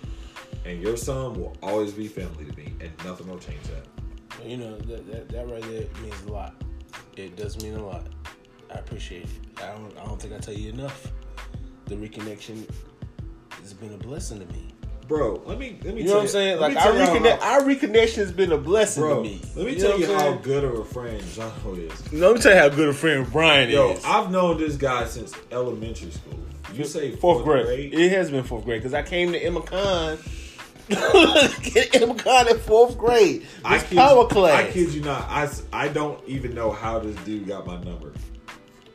[0.64, 3.86] and your son will always be family to me, and nothing will change that.
[4.44, 6.54] You know that, that that right there means a lot.
[7.16, 8.06] It does mean a lot.
[8.76, 9.28] I appreciate it.
[9.62, 11.10] I don't I don't think I tell you enough.
[11.86, 12.68] The reconnection
[13.62, 14.68] has been a blessing to me.
[15.08, 16.60] Bro, let me let me You know tell what I'm saying?
[16.60, 19.22] let me Like our tell y'all reconnect, how- our reconnection has been a blessing bro,
[19.22, 19.40] to me.
[19.54, 20.38] let me You tell you how saying?
[20.42, 22.12] good of a friend Jono is.
[22.12, 24.02] No, let me tell you how good a friend Brian Yo, is.
[24.04, 26.38] Yo, I've known this guy since elementary school.
[26.74, 27.94] You say fourth, grade.
[27.94, 30.18] It has been fourth grade because I came to Emma Conn.
[30.90, 33.42] Emma Conn in fourth grade.
[33.42, 34.68] This I kid, power class.
[34.68, 35.26] I kid you not.
[35.28, 38.12] I, s- I don't even know how this dude got my number.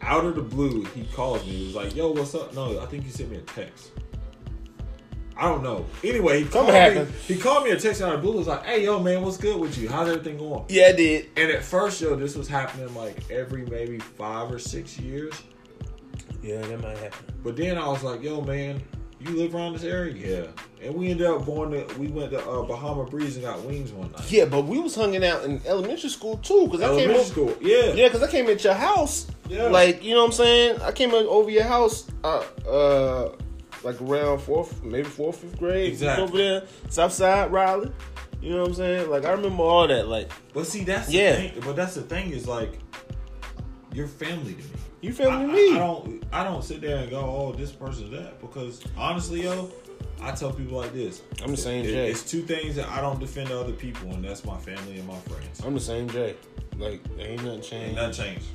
[0.01, 1.51] Out of the blue, he calls me.
[1.51, 3.91] He was like, "Yo, what's up?" No, I think you sent me a text.
[5.37, 5.85] I don't know.
[6.03, 7.11] Anyway, he called Something me.
[7.27, 8.33] He called me a text out of the blue.
[8.33, 9.89] He was like, "Hey, yo, man, what's good with you?
[9.89, 11.29] How's everything going?" yeah, I did.
[11.35, 15.33] And at first, yo, this was happening like every maybe five or six years.
[16.43, 17.25] Yeah, that might happen.
[17.43, 18.81] But then I was like, "Yo, man,
[19.23, 20.47] you live around this area?" Yeah.
[20.85, 21.99] And we ended up going to.
[21.99, 24.31] We went to uh, Bahama Breeze and got wings one night.
[24.31, 27.23] Yeah, but we was hanging out in elementary school too because I came Elementary over,
[27.23, 27.57] school.
[27.61, 27.93] Yeah.
[27.93, 29.27] Yeah, because I came at your house.
[29.47, 29.63] Yeah.
[29.67, 30.81] Like, you know what I'm saying?
[30.81, 33.35] I came over your house, uh, uh,
[33.83, 35.89] like around fourth, maybe fourth, fifth grade.
[35.89, 36.23] Exactly.
[36.23, 37.91] Over there, South Side, Raleigh.
[38.41, 39.09] You know what I'm saying?
[39.09, 40.07] Like, I remember all that.
[40.07, 41.35] Like, But see, that's Yeah.
[41.35, 41.51] thing.
[41.63, 42.79] But that's the thing is like,
[43.93, 44.69] you're family to me.
[45.01, 45.73] You feel I, me?
[45.73, 46.23] I, I don't.
[46.31, 49.69] I don't sit there and go, "Oh, this person's that," because honestly, yo,
[50.21, 51.21] I tell people like this.
[51.43, 52.11] I'm the same It- Jay.
[52.11, 55.17] It's two things that I don't defend other people, and that's my family and my
[55.19, 55.61] friends.
[55.65, 56.35] I'm the same Jay.
[56.77, 57.73] Like, there ain't nothing changed.
[57.73, 57.95] Ain't changed.
[57.95, 58.45] nothing changed.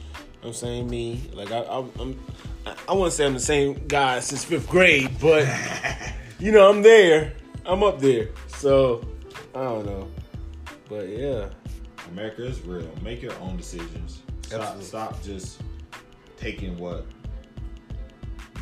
[0.43, 1.23] I'm saying me.
[1.33, 2.19] Like, I, I, I'm,
[2.65, 5.47] I, I want to say I'm the same guy since fifth grade, but
[6.39, 7.35] you know, I'm there.
[7.65, 8.29] I'm up there.
[8.49, 9.05] So,
[9.55, 10.09] I don't know.
[10.89, 11.49] But yeah.
[12.13, 12.89] America is real.
[13.03, 14.23] Make your own decisions.
[14.43, 14.85] Stop, Absolutely.
[14.85, 15.61] stop just
[16.37, 17.07] taking what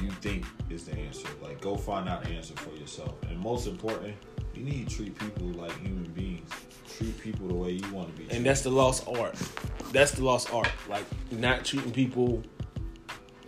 [0.03, 1.29] you think is the answer.
[1.43, 3.15] Like, go find out the answer for yourself.
[3.29, 4.15] And most important,
[4.55, 6.51] you need to treat people like human beings.
[6.97, 8.25] Treat people the way you want to be.
[8.25, 8.37] treated.
[8.37, 9.35] And that's the lost art.
[9.93, 10.71] That's the lost art.
[10.89, 12.43] Like not treating people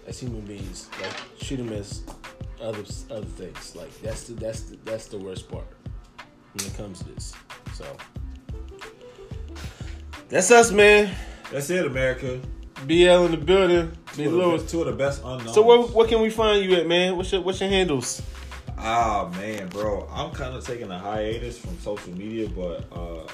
[0.07, 0.89] as human beings.
[1.01, 2.03] Like treat them as
[2.61, 3.77] other other things.
[3.77, 5.67] Like that's the that's the that's the worst part
[6.55, 7.35] when it comes to this.
[7.75, 7.85] So
[10.29, 11.15] that's us, man.
[11.53, 12.41] That's it, America.
[12.87, 13.97] BL in the building.
[14.25, 14.71] Of, Lewis.
[14.71, 15.55] two of the best unknowns.
[15.55, 17.17] So where, where can we find you at, man?
[17.17, 18.23] What's your what's your handles?
[18.79, 23.27] Ah man, bro, I'm kind of taking a hiatus from social media, but uh,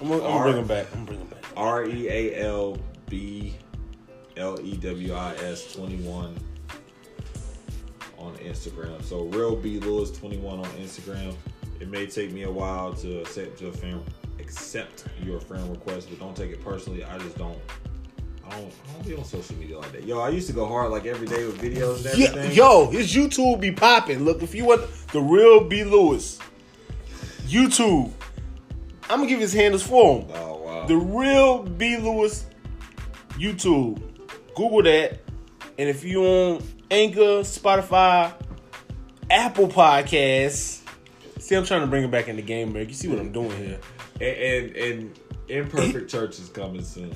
[0.00, 0.86] I'm gonna, I'm bring him back.
[0.92, 1.44] I'm gonna bring him back.
[1.56, 3.54] R E A L B
[4.36, 6.36] L E W I S 21
[8.18, 9.02] on Instagram.
[9.02, 11.34] So real B Lewis 21 on Instagram.
[11.80, 13.72] It may take me a while to accept your
[14.38, 17.04] accept your friend request, but don't take it personally.
[17.04, 17.58] I just don't.
[18.48, 20.04] I don't, I don't be on social media like that.
[20.04, 22.52] Yo, I used to go hard like every day with videos and everything.
[22.52, 24.24] yo, his YouTube be popping.
[24.24, 26.38] Look, if you want the real B Lewis,
[27.46, 28.10] YouTube,
[29.10, 30.30] I'm gonna give his handles for him.
[30.34, 30.86] Oh wow.
[30.86, 32.46] The real B Lewis
[33.32, 34.02] YouTube.
[34.54, 35.20] Google that.
[35.78, 38.32] And if you on Anchor, Spotify,
[39.30, 40.82] Apple Podcasts,
[41.38, 42.88] see, I'm trying to bring it back in the game, Rick.
[42.88, 43.78] You see what I'm doing here?
[44.20, 45.18] and, and and
[45.48, 47.12] imperfect church is coming soon.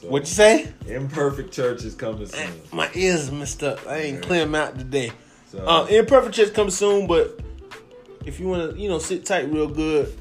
[0.00, 0.72] So, What you say?
[0.86, 2.50] Imperfect church is coming soon.
[2.72, 3.86] My ears messed up.
[3.86, 5.12] I ain't clear them out today.
[5.50, 7.38] So Uh, Imperfect Church comes soon, but
[8.24, 10.12] if you want to, you know, sit tight real good,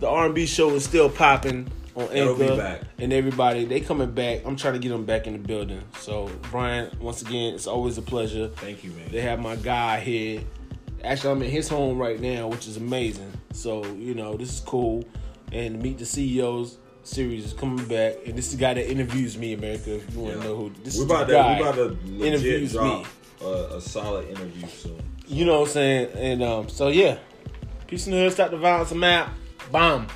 [0.00, 4.42] the R&B show is still popping on Anchor, and everybody they coming back.
[4.44, 5.82] I'm trying to get them back in the building.
[5.98, 8.48] So Brian, once again, it's always a pleasure.
[8.48, 9.10] thank you, man.
[9.10, 10.42] They have my guy here.
[11.02, 13.32] Actually, I'm in his home right now, which is amazing.
[13.52, 15.04] So you know, this is cool.
[15.52, 16.78] And to meet the CEOs
[17.08, 19.96] series is coming back, and this is the guy that interviews me, America.
[19.96, 20.44] If you want to Yeah.
[20.44, 23.00] know who this we're is, about the to guy we're about to interviews drop
[23.40, 23.46] me.
[23.46, 25.02] a, a solid interview soon.
[25.26, 26.08] You know what I'm saying?
[26.16, 27.18] And um, so yeah,
[27.86, 28.32] peace in the hood.
[28.32, 28.90] Stop the violence.
[28.92, 29.28] I'm out.
[29.72, 30.06] Bomb.